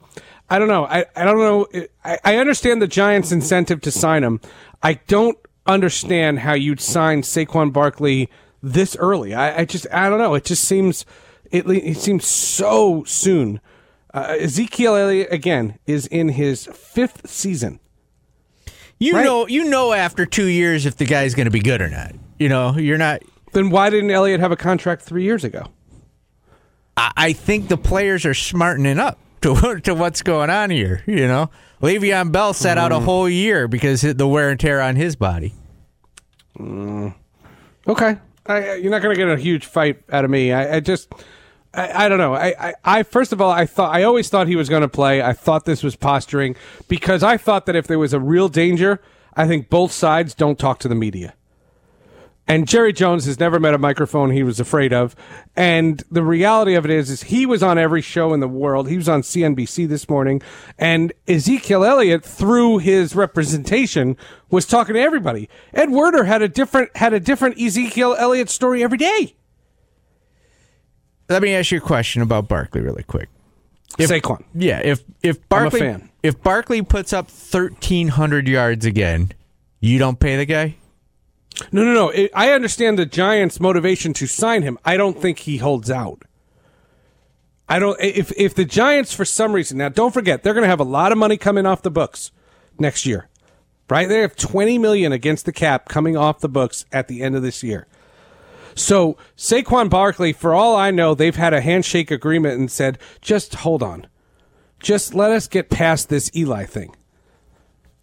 I 0.51 0.59
don't 0.59 0.69
know. 0.69 0.85
I, 0.87 1.05
I 1.15 1.25
don't 1.25 1.39
know. 1.39 1.67
I, 2.05 2.19
I 2.25 2.37
understand 2.37 2.81
the 2.81 2.87
Giants' 2.87 3.33
incentive 3.33 3.81
to 3.83 3.91
sign 3.91 4.25
him. 4.25 4.41
I 4.83 4.95
don't 5.07 5.37
understand 5.67 6.39
how 6.41 6.55
you'd 6.55 6.81
sign 6.81 7.21
Saquon 7.23 7.73
Barkley 7.73 8.31
this 8.63 8.97
early. 8.97 9.35
I, 9.35 9.61
I 9.61 9.65
just 9.67 9.87
I 9.93 10.09
don't 10.09 10.19
know. 10.19 10.35
It 10.35 10.45
just 10.45 10.65
seems 10.65 11.05
it, 11.51 11.69
it 11.69 11.97
seems 11.99 12.27
so 12.27 13.05
soon. 13.05 13.61
Uh, 14.15 14.37
Ezekiel 14.41 14.97
Elliott 14.97 15.31
again 15.31 15.79
is 15.87 16.07
in 16.07 16.31
his 16.31 16.67
fifth 16.73 17.29
season. 17.29 17.79
You 18.99 19.15
Right. 19.15 19.25
know, 19.25 19.47
you 19.47 19.65
know, 19.65 19.93
after 19.93 20.25
two 20.27 20.47
years 20.47 20.87
if 20.87 20.97
the 20.97 21.05
guy's 21.05 21.35
going 21.35 21.45
to 21.45 21.51
be 21.53 21.61
good 21.61 21.81
or 21.83 21.89
not. 21.89 22.15
You 22.39 22.49
know, 22.49 22.77
you're 22.77 22.99
not. 22.99 23.23
Then 23.53 23.71
why 23.71 23.91
didn't 23.91 24.11
Elliott 24.11 24.41
have 24.41 24.51
a 24.51 24.57
contract 24.57 25.03
three 25.03 25.25
years 25.25 25.45
ago? 25.45 25.67
I, 26.97 27.13
I 27.17 27.33
think 27.35 27.69
the 27.69 27.77
players 27.77 28.25
are 28.25 28.35
smartening 28.35 28.99
up 28.99 29.19
to 29.43 29.81
to 29.81 29.95
what's 29.95 30.23
going 30.23 30.51
on 30.51 30.71
here. 30.71 31.03
You 31.07 31.29
know, 31.29 31.51
Le'Veon 31.81 32.33
Bell 32.33 32.53
sat 32.53 32.79
out 32.79 32.93
a 32.93 32.97
mm. 32.97 33.05
whole 33.05 33.29
year 33.29 33.69
because 33.69 34.03
of 34.05 34.19
the 34.19 34.27
wear 34.27 34.51
and 34.51 34.59
tear 34.59 34.81
on 34.81 34.97
his 34.97 35.17
body. 35.17 35.55
Mm. 36.59 37.15
Okay, 37.87 38.17
I, 38.47 38.75
you're 38.75 38.91
not 38.91 39.03
going 39.03 39.15
to 39.15 39.19
get 39.19 39.29
a 39.29 39.37
huge 39.37 39.67
fight 39.67 40.03
out 40.11 40.25
of 40.25 40.31
me. 40.31 40.53
I, 40.53 40.77
I 40.77 40.81
just, 40.81 41.13
I, 41.73 42.05
I 42.05 42.09
don't 42.09 42.19
know. 42.19 42.35
I, 42.35 42.55
I, 42.59 42.75
I, 42.85 43.03
first 43.03 43.33
of 43.33 43.41
all, 43.41 43.51
I 43.51 43.67
thought 43.67 43.95
I 43.95 44.03
always 44.03 44.29
thought 44.29 44.49
he 44.49 44.57
was 44.57 44.69
going 44.69 44.83
to 44.83 44.89
play. 44.89 45.23
I 45.23 45.33
thought 45.33 45.65
this 45.65 45.83
was 45.83 45.95
posturing 45.95 46.57
because 46.89 47.23
I 47.23 47.37
thought 47.37 47.67
that 47.67 47.77
if 47.77 47.87
there 47.87 47.99
was 47.99 48.13
a 48.13 48.21
real 48.21 48.49
danger, 48.49 49.01
I 49.35 49.47
think 49.47 49.71
both 49.71 49.93
sides 49.93 50.35
don't 50.35 50.59
talk 50.59 50.81
to 50.81 50.89
the 50.89 50.95
media. 50.95 51.35
And 52.51 52.67
Jerry 52.67 52.95
Jones 52.95 53.27
has 53.27 53.39
never 53.39 53.61
met 53.61 53.75
a 53.75 53.79
microphone 53.79 54.31
he 54.31 54.43
was 54.43 54.59
afraid 54.59 54.93
of. 54.93 55.15
And 55.55 56.03
the 56.11 56.23
reality 56.23 56.75
of 56.75 56.87
it 56.87 56.91
is, 56.91 57.11
is 57.11 57.25
he 57.25 57.45
was 57.45 57.63
on 57.63 57.77
every 57.77 58.01
show 58.01 58.33
in 58.33 58.41
the 58.41 58.49
world. 58.49 58.89
He 58.89 58.97
was 58.97 59.07
on 59.09 59.21
CNBC 59.21 59.87
this 59.87 60.09
morning. 60.09 60.41
And 60.79 61.13
Ezekiel 61.29 61.85
Elliott, 61.85 62.25
through 62.25 62.79
his 62.79 63.15
representation, 63.15 64.17
was 64.51 64.65
talking 64.65 64.95
to 64.95 65.01
everybody. 65.01 65.51
Ed 65.75 65.91
Werder 65.91 66.25
had 66.25 66.41
a 66.41 66.49
different, 66.49 66.97
had 66.97 67.13
a 67.13 67.21
different 67.21 67.61
Ezekiel 67.61 68.17
Elliott 68.19 68.49
story 68.49 68.83
every 68.83 68.99
day. 68.99 69.35
Let 71.29 71.43
me 71.43 71.55
ask 71.55 71.71
you 71.71 71.79
a 71.79 71.83
question 71.83 72.23
about 72.23 72.49
Barkley 72.49 72.81
really 72.81 73.03
quick. 73.03 73.29
If- 73.99 74.09
Saquon. 74.11 74.45
Yeah, 74.55 74.81
if 74.83 75.03
if 75.23 75.47
Barkley 75.49 75.81
fan. 75.81 76.09
if 76.23 76.43
Barkley 76.43 76.83
puts 76.83 77.13
up 77.13 77.29
thirteen 77.29 78.09
hundred 78.09 78.49
yards 78.49 78.87
again, 78.87 79.33
you 79.81 79.99
don't 79.99 80.19
pay 80.19 80.37
the 80.37 80.47
guy. 80.47 80.77
No, 81.73 81.85
no, 81.85 81.93
no. 81.93 82.09
It, 82.11 82.31
I 82.35 82.51
understand 82.53 82.99
the 82.99 83.07
Giants' 83.07 83.59
motivation 83.59 84.13
to 84.15 84.27
sign 84.27 84.63
him. 84.63 84.79
I 84.85 84.97
don't 84.97 85.21
think 85.21 85.41
he 85.41 85.57
holds 85.57 85.91
out. 85.91 86.23
I 87.69 87.79
don't. 87.79 88.01
If 88.01 88.33
if 88.37 88.55
the 88.55 88.65
Giants, 88.65 89.13
for 89.13 89.25
some 89.25 89.53
reason, 89.53 89.79
now 89.79 89.89
don't 89.89 90.15
forget, 90.15 90.43
they're 90.43 90.55
going 90.55 90.63
to 90.63 90.69
have 90.69 90.81
a 90.81 90.85
lot 90.85 91.13
of 91.13 91.19
money 91.19 91.37
coming 91.37 91.67
off 91.67 91.83
the 91.83 91.91
books 91.91 92.31
next 92.79 93.05
year, 93.05 93.29
right? 93.91 94.09
They 94.09 94.21
have 94.21 94.37
twenty 94.37 94.79
million 94.79 95.13
against 95.13 95.45
the 95.45 95.53
cap 95.53 95.89
coming 95.89 96.17
off 96.17 96.41
the 96.41 96.49
books 96.49 96.87
at 96.93 97.09
the 97.09 97.23
end 97.23 97.37
of 97.37 97.43
this 97.43 97.63
year. 97.63 97.87
So 98.75 99.17
Saquon 99.37 99.91
Barkley, 99.91 100.33
for 100.33 100.55
all 100.55 100.77
I 100.77 100.93
know, 100.93 101.15
they've 101.15 101.35
had 101.35 101.53
a 101.53 101.61
handshake 101.61 102.13
agreement 102.13 102.59
and 102.59 102.71
said, 102.71 102.97
just 103.21 103.57
hold 103.57 103.83
on, 103.83 104.07
just 104.79 105.15
let 105.15 105.33
us 105.33 105.49
get 105.49 105.69
past 105.69 106.09
this 106.09 106.31
Eli 106.37 106.65
thing. 106.65 106.95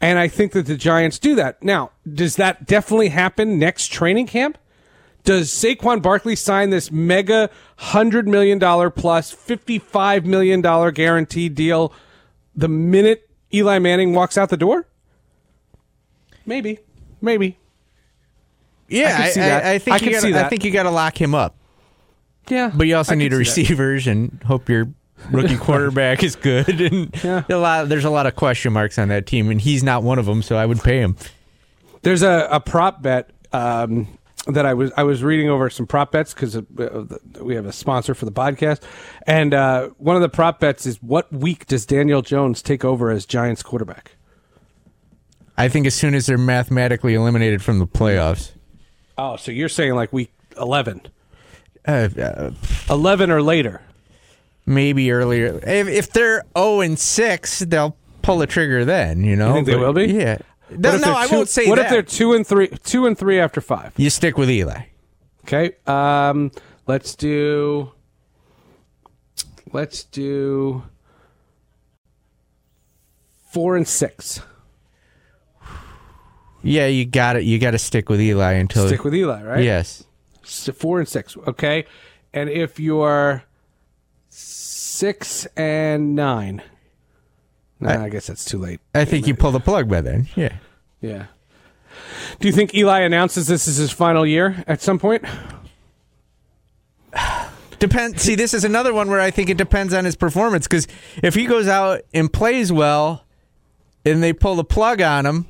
And 0.02 0.20
I 0.20 0.28
think 0.28 0.52
that 0.52 0.66
the 0.66 0.78
Giants 0.78 1.20
do 1.20 1.36
that. 1.36 1.64
Now, 1.64 1.92
does 2.12 2.36
that 2.36 2.68
definitely 2.68 3.10
happen 3.10 3.58
next 3.58 3.92
training 3.92 4.28
camp? 4.28 4.58
Does 5.24 5.50
Saquon 5.50 6.02
Barkley 6.02 6.36
sign 6.36 6.70
this 6.70 6.92
mega 6.92 7.50
$100 7.80 8.26
million 8.26 8.60
plus 8.60 9.34
$55 9.34 10.26
million 10.26 10.62
guaranteed 10.62 11.56
deal 11.56 11.92
the 12.56 12.68
minute 12.68 13.28
Eli 13.52 13.80
Manning 13.80 14.14
walks 14.14 14.38
out 14.38 14.50
the 14.50 14.58
door? 14.58 14.86
Maybe. 16.46 16.80
Maybe. 17.22 17.58
Yeah, 18.88 19.18
I 19.20 19.30
see 19.30 19.40
that. 19.40 19.66
I, 19.66 19.80
think 19.80 20.02
I 20.02 20.06
you 20.06 20.12
gotta, 20.12 20.46
I 20.46 20.50
think 20.50 20.64
you 20.64 20.72
got 20.72 20.84
to 20.84 20.92
lock 20.92 21.20
him 21.20 21.34
up. 21.34 21.56
Yeah. 22.48 22.72
But 22.74 22.86
you 22.86 22.96
also 22.96 23.14
I 23.14 23.16
need 23.16 23.26
see 23.26 23.30
that. 23.30 23.38
receivers 23.38 24.08
and 24.08 24.44
hope 24.46 24.70
your 24.70 24.90
rookie 25.32 25.58
quarterback 25.58 26.24
is 26.24 26.36
good. 26.36 26.80
And 26.82 27.24
Yeah. 27.24 27.44
a 27.50 27.56
lot, 27.58 27.90
there's 27.90 28.06
a 28.06 28.10
lot 28.10 28.26
of 28.28 28.36
question 28.36 28.74
marks 28.74 28.98
on 28.98 29.08
that 29.10 29.26
team, 29.26 29.50
and 29.50 29.60
he's 29.62 29.84
not 29.84 30.04
one 30.04 30.20
of 30.20 30.26
them. 30.26 30.42
So 30.42 30.56
I 30.58 30.66
would 30.66 30.80
pay 30.82 31.00
him. 31.00 31.16
There's 32.02 32.22
a, 32.22 32.48
a 32.52 32.60
prop 32.60 33.02
bet 33.02 33.32
um, 33.52 34.08
that 34.48 34.66
I 34.66 34.74
was 34.76 34.92
I 34.96 35.04
was 35.04 35.24
reading 35.24 35.50
over 35.50 35.70
some 35.72 35.88
prop 35.88 36.12
bets 36.12 36.34
because 36.34 36.62
we 37.42 37.56
have 37.56 37.66
a 37.66 37.72
sponsor 37.72 38.14
for 38.14 38.26
the 38.26 38.32
podcast, 38.32 38.82
and 39.26 39.54
uh, 39.54 39.88
one 39.98 40.16
of 40.16 40.22
the 40.22 40.30
prop 40.30 40.60
bets 40.60 40.86
is 40.86 41.02
what 41.02 41.32
week 41.34 41.66
does 41.66 41.86
Daniel 41.86 42.22
Jones 42.22 42.62
take 42.62 42.86
over 42.86 43.10
as 43.10 43.26
Giants 43.26 43.64
quarterback? 43.64 44.12
I 45.58 45.70
think 45.70 45.88
as 45.88 45.96
soon 45.96 46.14
as 46.16 46.26
they're 46.26 46.38
mathematically 46.38 47.14
eliminated 47.16 47.62
from 47.64 47.80
the 47.80 47.88
playoffs, 47.88 48.52
Oh, 49.18 49.38
so 49.38 49.52
you're 49.52 49.70
saying 49.70 49.96
like 49.96 50.12
week 50.14 50.32
eleven? 50.58 51.02
uh, 51.88 52.10
uh, 52.20 52.52
11 52.90 53.32
or 53.32 53.42
later. 53.42 53.82
Maybe 54.66 55.12
earlier. 55.12 55.60
If, 55.64 55.88
if 55.88 56.12
they're 56.12 56.44
zero 56.58 56.82
and 56.82 56.98
six, 57.00 57.60
they'll 57.60 57.96
pull 58.22 58.38
the 58.40 58.48
trigger. 58.48 58.86
Then 58.86 59.24
you 59.24 59.36
know. 59.36 59.50
You 59.50 59.54
think 59.56 59.68
they 59.68 59.74
But, 59.74 59.80
will 59.82 59.94
be? 59.94 60.06
Yeah. 60.14 60.38
No, 60.72 60.98
no, 60.98 61.16
I 61.16 61.28
two- 61.28 61.36
won't 61.36 61.50
say 61.50 61.66
that. 61.66 61.70
What 61.70 61.76
that. 61.78 61.86
if 61.86 61.92
they're 61.92 62.02
two 62.02 62.34
and 62.34 62.46
three, 62.46 62.68
two 62.84 63.06
and 63.06 63.18
three 63.18 63.40
after 63.40 63.62
five? 63.62 63.94
You 63.98 64.10
stick 64.10 64.38
with 64.38 64.50
Eli. 64.50 64.84
Okay. 65.44 65.76
Um, 65.86 66.52
let's 66.88 67.16
do. 67.16 67.92
Let's 69.72 70.04
do. 70.06 70.84
Four 73.52 73.76
and 73.78 73.88
six. 73.88 74.42
Yeah, 76.64 76.88
you 76.88 77.06
got 77.06 77.36
it. 77.36 77.44
You 77.44 77.60
got 77.60 77.72
to 77.72 77.78
stick 77.78 78.10
with 78.10 78.20
Eli 78.20 78.54
until 78.54 78.88
Stick 78.88 79.04
with 79.04 79.14
Eli, 79.14 79.44
right? 79.44 79.64
Yes. 79.64 80.04
So 80.44 80.74
four 80.74 80.98
and 81.00 81.08
six. 81.08 81.38
Okay. 81.38 81.86
And 82.34 82.50
if 82.50 82.80
you're 82.80 83.44
six 84.36 85.46
and 85.58 86.16
nine, 86.16 86.62
nah, 87.80 88.04
I, 88.04 88.10
guess 88.10 88.28
that's 88.28 88.46
too 88.46 88.58
late. 88.58 88.80
I 88.94 89.06
think 89.06 89.28
you 89.28 89.36
pull 89.36 89.52
the 89.52 89.60
plug 89.60 89.90
by 89.90 90.02
then. 90.02 90.28
Yeah. 90.36 90.58
Yeah. 91.02 91.28
Do 92.40 92.48
you 92.48 92.54
think 92.54 92.74
Eli 92.74 93.02
announces 93.02 93.48
this 93.48 93.68
is 93.68 93.78
his 93.78 93.92
final 93.92 94.26
year 94.26 94.64
at 94.68 94.82
some 94.82 95.00
point? 95.00 95.24
Depends. 97.80 98.22
See, 98.22 98.36
this 98.36 98.54
is 98.54 98.64
another 98.64 98.94
one 98.94 99.10
where 99.10 99.20
I 99.20 99.32
think 99.32 99.50
it 99.50 99.58
depends 99.58 99.94
on 99.94 100.06
his 100.06 100.16
performance. 100.16 100.68
Because 100.68 100.88
if 101.22 101.36
he 101.36 101.46
goes 101.46 101.68
out 101.68 102.02
and 102.14 102.32
plays 102.32 102.72
well, 102.72 103.26
and 104.06 104.22
they 104.22 104.34
pull 104.34 104.56
the 104.56 104.64
plug 104.64 105.02
on 105.02 105.26
him, 105.26 105.48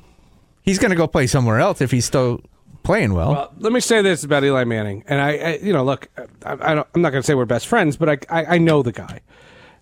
he's 0.62 0.78
going 0.78 0.90
to 0.90 0.96
go 0.96 1.06
play 1.06 1.26
somewhere 1.26 1.58
else 1.58 1.80
if 1.80 1.90
he's 1.90 2.04
still 2.04 2.40
playing 2.86 3.12
well. 3.12 3.32
Well, 3.32 3.52
let 3.58 3.72
me 3.72 3.80
say 3.80 4.00
this 4.00 4.22
about 4.22 4.44
Eli 4.44 4.62
Manning, 4.64 5.02
and 5.08 5.20
I, 5.20 5.30
I 5.32 5.56
you 5.56 5.72
know, 5.72 5.84
look, 5.84 6.08
I, 6.44 6.52
I 6.52 6.72
I'm 6.94 7.02
not 7.02 7.10
going 7.10 7.20
to 7.20 7.26
say 7.26 7.34
we're 7.34 7.44
best 7.44 7.66
friends, 7.66 7.96
but 7.96 8.08
I, 8.08 8.18
I, 8.30 8.44
I 8.54 8.58
know 8.58 8.82
the 8.82 8.92
guy. 8.92 9.20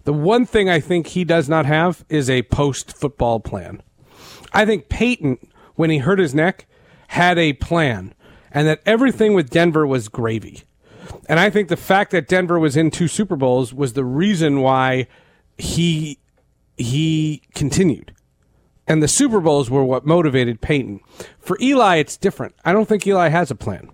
The 0.04 0.14
one 0.14 0.46
thing 0.46 0.70
I 0.70 0.80
think 0.80 1.08
he 1.08 1.22
does 1.22 1.48
not 1.48 1.66
have 1.66 2.04
is 2.08 2.28
a 2.30 2.42
post-football 2.44 3.40
plan. 3.40 3.82
I 4.52 4.64
think 4.64 4.88
Peyton, 4.88 5.38
when 5.74 5.90
he 5.90 5.98
hurt 5.98 6.18
his 6.18 6.34
neck, 6.34 6.66
had 7.08 7.38
a 7.38 7.52
plan, 7.52 8.14
and 8.50 8.66
that 8.66 8.80
everything 8.86 9.34
with 9.34 9.50
Denver 9.50 9.86
was 9.86 10.08
gravy. 10.08 10.62
And 11.28 11.38
I 11.38 11.50
think 11.50 11.68
the 11.68 11.76
fact 11.76 12.10
that 12.12 12.26
Denver 12.26 12.58
was 12.58 12.74
in 12.74 12.90
two 12.90 13.08
Super 13.08 13.36
Bowls 13.36 13.74
was 13.74 13.92
the 13.92 14.04
reason 14.04 14.62
why 14.62 15.08
he 15.58 16.18
he 16.78 17.42
continued. 17.54 18.13
And 18.86 19.02
the 19.02 19.08
Super 19.08 19.40
Bowls 19.40 19.70
were 19.70 19.82
what 19.84 20.04
motivated 20.04 20.60
Peyton. 20.60 21.00
For 21.40 21.56
Eli, 21.60 21.96
it's 21.96 22.16
different. 22.16 22.54
I 22.64 22.72
don't 22.72 22.86
think 22.88 23.06
Eli 23.06 23.28
has 23.28 23.50
a 23.50 23.54
plan. 23.54 23.90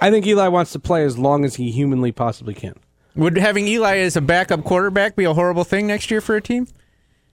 I 0.00 0.10
think 0.10 0.26
Eli 0.26 0.48
wants 0.48 0.72
to 0.72 0.80
play 0.80 1.04
as 1.04 1.16
long 1.16 1.44
as 1.44 1.54
he 1.56 1.70
humanly 1.70 2.10
possibly 2.10 2.54
can. 2.54 2.74
Would 3.14 3.36
having 3.36 3.68
Eli 3.68 3.98
as 3.98 4.16
a 4.16 4.20
backup 4.20 4.64
quarterback 4.64 5.14
be 5.14 5.24
a 5.24 5.34
horrible 5.34 5.64
thing 5.64 5.86
next 5.86 6.10
year 6.10 6.20
for 6.20 6.34
a 6.34 6.40
team? 6.40 6.66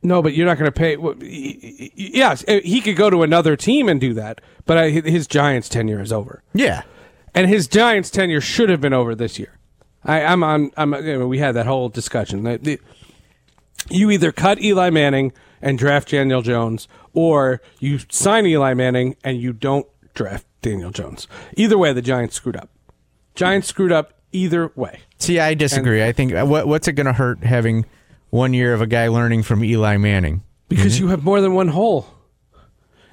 No, 0.03 0.21
but 0.21 0.33
you're 0.33 0.45
not 0.45 0.57
going 0.57 0.71
to 0.71 0.77
pay. 0.77 0.97
well, 0.97 1.15
y- 1.19 1.57
y- 1.61 1.89
Yes, 1.95 2.45
eh, 2.47 2.61
he 2.63 2.79
could 2.79 2.95
go 2.95 3.09
to 3.09 3.23
another 3.23 3.55
team 3.55 3.89
and 3.89 3.99
do 3.99 4.13
that, 4.13 4.39
but 4.65 4.91
his 4.91 5.25
Giants 5.27 5.67
tenure 5.67 5.99
is 6.01 6.13
over, 6.13 6.41
Yeah. 6.53 6.83
and 7.33 7.47
his 7.49 7.67
Giants 7.67 8.09
tenure 8.09 8.39
should 8.39 8.69
have 8.69 8.79
been 8.81 8.93
over 8.93 9.13
this 9.15 9.37
year. 9.39 9.57
I, 10.05 10.21
I'm 10.23 10.41
on. 10.43 10.71
I'm. 10.77 10.93
you 10.93 11.19
know, 11.19 11.27
we 11.27 11.39
had 11.39 11.53
that 11.55 11.65
whole 11.65 11.89
discussion. 11.89 12.43
The- 12.43 12.79
you 13.89 14.11
either 14.11 14.31
cut 14.31 14.61
Eli 14.61 14.89
Manning 14.89 15.31
and 15.61 15.77
draft 15.77 16.09
Daniel 16.09 16.41
Jones, 16.41 16.87
or 17.13 17.61
you 17.79 17.99
sign 18.09 18.45
Eli 18.45 18.73
Manning 18.73 19.15
and 19.23 19.41
you 19.41 19.53
don't 19.53 19.87
draft 20.13 20.45
Daniel 20.61 20.91
Jones. 20.91 21.27
Either 21.55 21.77
way, 21.77 21.93
the 21.93 22.01
Giants 22.01 22.35
screwed 22.35 22.55
up. 22.55 22.69
Giants 23.35 23.67
screwed 23.67 23.91
up 23.91 24.13
either 24.31 24.71
way. 24.75 25.01
See, 25.17 25.39
I 25.39 25.53
disagree. 25.53 26.03
I 26.03 26.11
think 26.11 26.33
uh, 26.33 26.45
what, 26.45 26.67
what's 26.67 26.87
it 26.87 26.93
going 26.93 27.07
to 27.07 27.13
hurt 27.13 27.43
having 27.43 27.85
one 28.29 28.53
year 28.53 28.73
of 28.73 28.81
a 28.81 28.87
guy 28.87 29.07
learning 29.07 29.43
from 29.43 29.63
Eli 29.63 29.97
Manning? 29.97 30.43
Because 30.67 30.99
you 30.99 31.07
have 31.07 31.23
more 31.23 31.41
than 31.41 31.53
one 31.53 31.69
hole. 31.69 32.07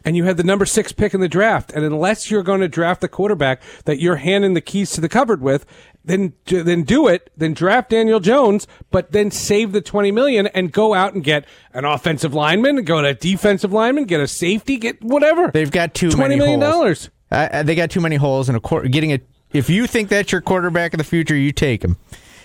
And 0.05 0.17
you 0.17 0.25
had 0.25 0.37
the 0.37 0.45
number 0.45 0.67
six 0.67 0.93
pick 0.93 1.15
in 1.15 1.21
the 1.21 1.29
draft. 1.29 1.73
And 1.73 1.85
unless 1.85 2.31
you're 2.31 2.45
going 2.45 2.61
to 2.61 2.69
draft 2.69 3.01
the 3.01 3.09
quarterback 3.09 3.61
that 3.87 3.99
you're 3.99 4.17
handing 4.17 4.55
the 4.55 4.61
keys 4.61 4.93
to 4.93 5.01
the 5.01 5.09
cupboard 5.09 5.41
with, 5.41 5.67
then 6.07 6.33
then 6.47 6.85
do 6.85 7.09
it. 7.09 7.31
Then 7.37 7.53
draft 7.53 7.91
Daniel 7.91 8.21
Jones, 8.21 8.67
but 8.91 9.13
then 9.13 9.31
save 9.31 9.73
the 9.73 9.81
twenty 9.83 10.11
million 10.13 10.47
and 10.49 10.73
go 10.73 10.95
out 10.95 11.13
and 11.15 11.23
get 11.23 11.45
an 11.75 11.85
offensive 11.85 12.33
lineman, 12.33 12.83
go 12.85 13.03
to 13.03 13.09
a 13.09 13.15
defensive 13.15 13.73
lineman, 13.73 14.05
get 14.05 14.21
a 14.21 14.27
safety, 14.29 14.77
get 14.79 15.03
whatever. 15.03 15.51
They've 15.53 15.71
got 15.71 15.93
too 15.95 16.11
twenty 16.11 16.37
many 16.37 16.39
million 16.39 16.61
holes. 16.63 16.73
dollars. 16.73 17.11
Uh, 17.31 17.63
they 17.65 17.75
got 17.75 17.91
too 17.91 18.01
many 18.01 18.17
holes 18.17 18.49
and 18.49 18.57
a 18.57 18.61
quar- 18.61 18.87
getting 18.87 19.11
it. 19.11 19.27
If 19.53 19.69
you 19.69 19.87
think 19.87 20.09
that's 20.09 20.33
your 20.33 20.41
quarterback 20.41 20.95
of 20.95 20.99
the 20.99 21.05
future, 21.05 21.35
you 21.37 21.53
take 21.53 21.83
him. 21.85 21.97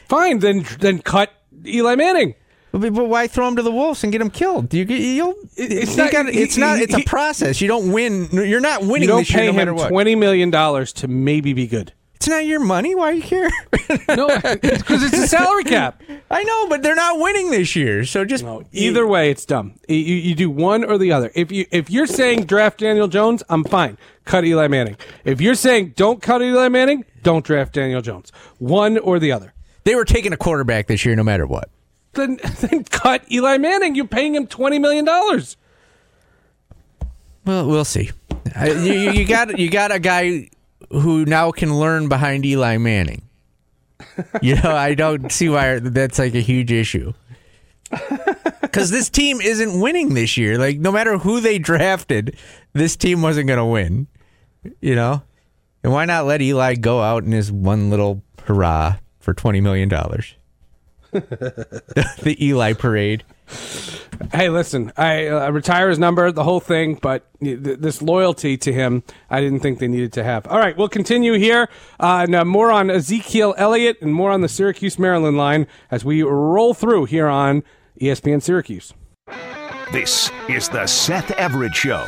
Fine, 0.09 0.39
then 0.39 0.65
then 0.79 0.99
cut 0.99 1.31
Eli 1.65 1.95
Manning. 1.95 2.35
But, 2.73 2.93
why 2.93 3.27
throw 3.27 3.49
him 3.49 3.57
to 3.57 3.61
the 3.63 3.71
wolves 3.71 4.01
and 4.03 4.13
get 4.13 4.21
him 4.21 4.29
killed? 4.29 4.73
You, 4.73 4.85
you'll, 4.85 5.35
It's 5.57 5.91
you 5.91 6.03
not- 6.03 6.11
gotta- 6.13 6.29
it's 6.33 6.55
he- 6.55 6.61
not. 6.61 6.79
It's 6.79 6.95
he- 6.95 7.01
a 7.01 7.05
process. 7.05 7.59
You 7.59 7.67
don't 7.67 7.91
win. 7.91 8.29
You're 8.31 8.61
not 8.61 8.81
winning 8.81 9.01
You 9.01 9.07
don't 9.07 9.17
this 9.19 9.29
year 9.31 9.51
pay 9.51 9.51
no 9.65 9.77
him 9.77 9.89
twenty 9.89 10.15
million 10.15 10.51
dollars 10.51 10.93
to 10.93 11.07
maybe 11.09 11.51
be 11.53 11.67
good. 11.67 11.91
It's 12.21 12.27
not 12.27 12.45
your 12.45 12.59
money. 12.59 12.93
Why 12.93 13.09
are 13.09 13.13
you 13.13 13.23
care? 13.23 13.49
No, 14.07 14.27
because 14.27 15.03
it's 15.03 15.17
a 15.17 15.27
salary 15.27 15.63
cap. 15.63 16.01
I 16.31 16.43
know, 16.43 16.67
but 16.69 16.83
they're 16.83 16.95
not 16.95 17.19
winning 17.19 17.49
this 17.49 17.75
year. 17.75 18.05
So 18.05 18.23
just 18.23 18.43
No, 18.43 18.63
either 18.71 19.07
way, 19.07 19.31
it's 19.31 19.43
dumb. 19.43 19.79
You, 19.89 19.97
you 19.97 20.35
do 20.35 20.49
one 20.49 20.83
or 20.83 20.99
the 20.99 21.11
other. 21.11 21.31
If 21.33 21.51
you 21.51 21.65
if 21.71 21.89
you're 21.89 22.05
saying 22.05 22.45
draft 22.45 22.79
Daniel 22.79 23.07
Jones, 23.07 23.41
I'm 23.49 23.63
fine. 23.63 23.97
Cut 24.23 24.45
Eli 24.45 24.67
Manning. 24.67 24.97
If 25.25 25.41
you're 25.41 25.55
saying 25.55 25.93
don't 25.97 26.21
cut 26.21 26.43
Eli 26.43 26.69
Manning, 26.69 27.05
don't 27.23 27.43
draft 27.43 27.73
Daniel 27.73 28.01
Jones. 28.01 28.31
One 28.59 28.99
or 28.99 29.17
the 29.17 29.31
other. 29.31 29.53
they 29.83 29.95
were 29.95 30.05
taking 30.05 30.31
a 30.31 30.37
quarterback 30.37 30.85
this 30.85 31.03
year, 31.03 31.15
no 31.15 31.23
matter 31.23 31.47
what. 31.47 31.69
Then 32.13 32.39
then 32.59 32.83
cut 32.83 33.29
Eli 33.31 33.57
Manning. 33.57 33.95
You're 33.95 34.05
paying 34.05 34.35
him 34.35 34.45
twenty 34.45 34.77
million 34.77 35.05
dollars. 35.05 35.57
Well, 37.45 37.67
we'll 37.67 37.83
see. 37.83 38.11
You, 38.63 38.73
you, 38.73 39.11
you 39.11 39.25
got 39.25 39.57
you 39.57 39.71
got 39.71 39.91
a 39.91 39.99
guy 39.99 40.49
who 40.91 41.25
now 41.25 41.51
can 41.51 41.79
learn 41.79 42.09
behind 42.09 42.45
Eli 42.45 42.77
Manning. 42.77 43.23
You 44.41 44.55
know, 44.55 44.75
I 44.75 44.93
don't 44.93 45.31
see 45.31 45.47
why 45.47 45.79
that's 45.79 46.19
like 46.19 46.35
a 46.35 46.41
huge 46.41 46.71
issue. 46.71 47.13
Because 48.61 48.89
this 48.89 49.09
team 49.09 49.41
isn't 49.41 49.81
winning 49.81 50.13
this 50.13 50.37
year. 50.37 50.57
Like, 50.57 50.79
no 50.79 50.93
matter 50.93 51.17
who 51.17 51.41
they 51.41 51.59
drafted, 51.59 52.37
this 52.71 52.95
team 52.95 53.21
wasn't 53.21 53.47
going 53.47 53.57
to 53.59 53.65
win. 53.65 54.07
You 54.79 54.95
know? 54.95 55.23
And 55.83 55.91
why 55.91 56.05
not 56.05 56.25
let 56.25 56.41
Eli 56.41 56.75
go 56.75 57.01
out 57.01 57.23
in 57.23 57.33
his 57.33 57.51
one 57.51 57.89
little 57.89 58.23
hurrah 58.45 58.95
for 59.19 59.33
$20 59.33 59.61
million? 59.61 59.89
the 61.11 62.37
Eli 62.39 62.71
parade. 62.73 63.25
Hey, 64.33 64.49
listen, 64.49 64.93
I 64.95 65.27
uh, 65.27 65.49
retire 65.51 65.89
his 65.89 65.99
number, 65.99 66.31
the 66.31 66.43
whole 66.43 66.59
thing, 66.59 66.95
but 67.01 67.27
th- 67.41 67.59
this 67.59 68.01
loyalty 68.01 68.55
to 68.57 68.71
him, 68.71 69.03
I 69.29 69.41
didn't 69.41 69.59
think 69.59 69.79
they 69.79 69.87
needed 69.87 70.13
to 70.13 70.23
have. 70.23 70.47
All 70.47 70.59
right, 70.59 70.77
we'll 70.77 70.89
continue 70.89 71.33
here. 71.33 71.67
Uh, 71.99 72.25
now 72.29 72.43
more 72.43 72.71
on 72.71 72.89
Ezekiel 72.89 73.53
Elliott 73.57 73.97
and 74.01 74.13
more 74.13 74.31
on 74.31 74.41
the 74.41 74.47
Syracuse 74.47 74.97
Maryland 74.97 75.37
line 75.37 75.67
as 75.89 76.05
we 76.05 76.21
roll 76.23 76.73
through 76.73 77.05
here 77.05 77.27
on 77.27 77.63
ESPN 77.99 78.41
Syracuse. 78.41 78.93
This 79.91 80.31
is 80.47 80.69
the 80.69 80.87
Seth 80.87 81.31
Everett 81.31 81.75
Show. 81.75 82.07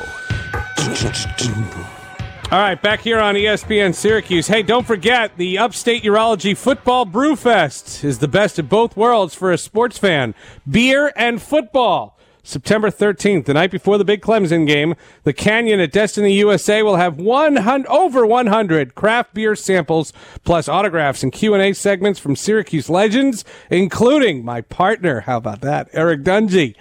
All 2.54 2.60
right, 2.60 2.80
back 2.80 3.00
here 3.00 3.20
on 3.20 3.34
ESPN 3.34 3.96
Syracuse. 3.96 4.46
Hey, 4.46 4.62
don't 4.62 4.86
forget 4.86 5.38
the 5.38 5.58
Upstate 5.58 6.04
Urology 6.04 6.56
Football 6.56 7.08
Brewfest 7.08 8.04
is 8.04 8.20
the 8.20 8.28
best 8.28 8.60
of 8.60 8.70
both 8.70 8.96
worlds 8.96 9.34
for 9.34 9.52
a 9.52 9.58
sports 9.58 9.98
fan. 9.98 10.36
Beer 10.70 11.12
and 11.16 11.42
football. 11.42 12.16
September 12.46 12.92
13th, 12.92 13.46
the 13.46 13.54
night 13.54 13.72
before 13.72 13.98
the 13.98 14.04
big 14.04 14.22
Clemson 14.22 14.68
game, 14.68 14.96
the 15.24 15.32
Canyon 15.32 15.80
at 15.80 15.94
Destiny 15.94 16.34
USA 16.34 16.84
will 16.84 16.98
have 16.98 17.18
100 17.18 17.88
over 17.88 18.26
100 18.26 18.96
craft 18.96 19.34
beer 19.34 19.56
samples 19.56 20.12
plus 20.44 20.68
autographs 20.68 21.24
and 21.24 21.32
Q&A 21.32 21.72
segments 21.72 22.20
from 22.20 22.36
Syracuse 22.36 22.90
legends, 22.90 23.46
including 23.70 24.44
my 24.44 24.60
partner, 24.60 25.22
how 25.22 25.38
about 25.38 25.62
that, 25.62 25.88
Eric 25.94 26.24
Dungey, 26.24 26.76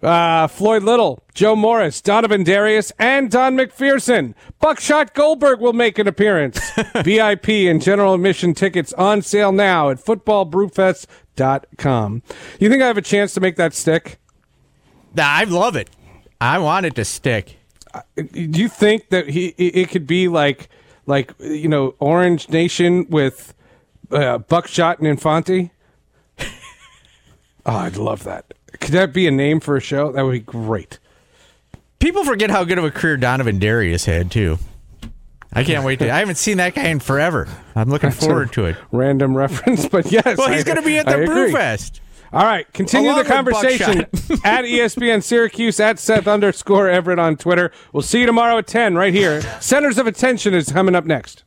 uh, 0.00 0.46
Floyd 0.46 0.84
Little, 0.84 1.24
Joe 1.34 1.56
Morris, 1.56 2.00
Donovin 2.00 2.44
Darius, 2.44 2.92
and 2.96 3.32
Don 3.32 3.56
McPherson. 3.56 4.34
Buckshot 4.60 5.12
Goldberg 5.14 5.58
will 5.58 5.72
make 5.72 5.98
an 5.98 6.06
appearance. 6.06 6.60
VIP 7.02 7.48
and 7.48 7.82
general 7.82 8.14
admission 8.14 8.54
tickets 8.54 8.92
on 8.92 9.22
sale 9.22 9.50
now 9.50 9.90
at 9.90 9.98
footballbrewfest.com. 9.98 12.22
You 12.60 12.68
think 12.68 12.80
I 12.80 12.86
have 12.86 12.96
a 12.96 13.02
chance 13.02 13.34
to 13.34 13.40
make 13.40 13.56
that 13.56 13.74
stick? 13.74 14.19
Nah, 15.14 15.24
I 15.26 15.44
love 15.44 15.76
it. 15.76 15.90
I 16.40 16.58
want 16.58 16.86
it 16.86 16.94
to 16.94 17.04
stick. 17.04 17.56
Do 18.16 18.40
you 18.40 18.68
think 18.68 19.08
that 19.08 19.28
he 19.28 19.48
it 19.58 19.90
could 19.90 20.06
be 20.06 20.28
like 20.28 20.68
like 21.06 21.34
you 21.40 21.68
know 21.68 21.94
Orange 21.98 22.48
Nation 22.48 23.06
with 23.08 23.54
uh, 24.10 24.38
Buckshot 24.38 24.98
and 24.98 25.08
Infante? 25.08 25.70
oh, 26.38 26.46
I'd 27.66 27.96
love 27.96 28.24
that. 28.24 28.54
Could 28.80 28.92
that 28.92 29.12
be 29.12 29.26
a 29.26 29.30
name 29.30 29.60
for 29.60 29.76
a 29.76 29.80
show? 29.80 30.12
That 30.12 30.22
would 30.22 30.32
be 30.32 30.38
great. 30.40 30.98
People 31.98 32.24
forget 32.24 32.50
how 32.50 32.64
good 32.64 32.78
of 32.78 32.84
a 32.84 32.90
career 32.90 33.16
Donovin 33.16 33.58
Darius 33.58 34.06
had 34.06 34.30
too. 34.30 34.58
I 35.52 35.64
can't 35.64 35.84
wait 35.84 35.98
to. 35.98 36.10
I 36.10 36.20
haven't 36.20 36.36
seen 36.36 36.58
that 36.58 36.74
guy 36.74 36.86
in 36.88 37.00
forever. 37.00 37.48
I'm 37.74 37.90
looking 37.90 38.12
forward 38.12 38.52
to 38.52 38.66
it. 38.66 38.76
Random 38.92 39.36
reference, 39.36 39.88
but 39.88 40.10
yes. 40.12 40.38
Well, 40.38 40.50
he's 40.50 40.64
going 40.64 40.76
to 40.76 40.82
be 40.82 40.96
at 40.98 41.06
the. 41.06 41.12
Brewfest. 41.12 41.98
All 42.32 42.44
right, 42.44 42.72
continue 42.72 43.10
Along 43.10 43.24
the 43.24 43.28
conversation 43.28 44.00
at 44.44 44.64
ESPN 44.64 45.22
Syracuse 45.22 45.80
at 45.80 45.98
Seth 45.98 46.28
underscore 46.28 46.88
Everett 46.88 47.18
on 47.18 47.36
Twitter. 47.36 47.72
We'll 47.92 48.02
see 48.02 48.20
you 48.20 48.26
tomorrow 48.26 48.58
at 48.58 48.68
ten 48.68 48.94
right 48.94 49.12
here. 49.12 49.40
Centers 49.60 49.98
of 49.98 50.06
Attention 50.06 50.54
is 50.54 50.70
coming 50.70 50.94
up 50.94 51.04
next. 51.04 51.42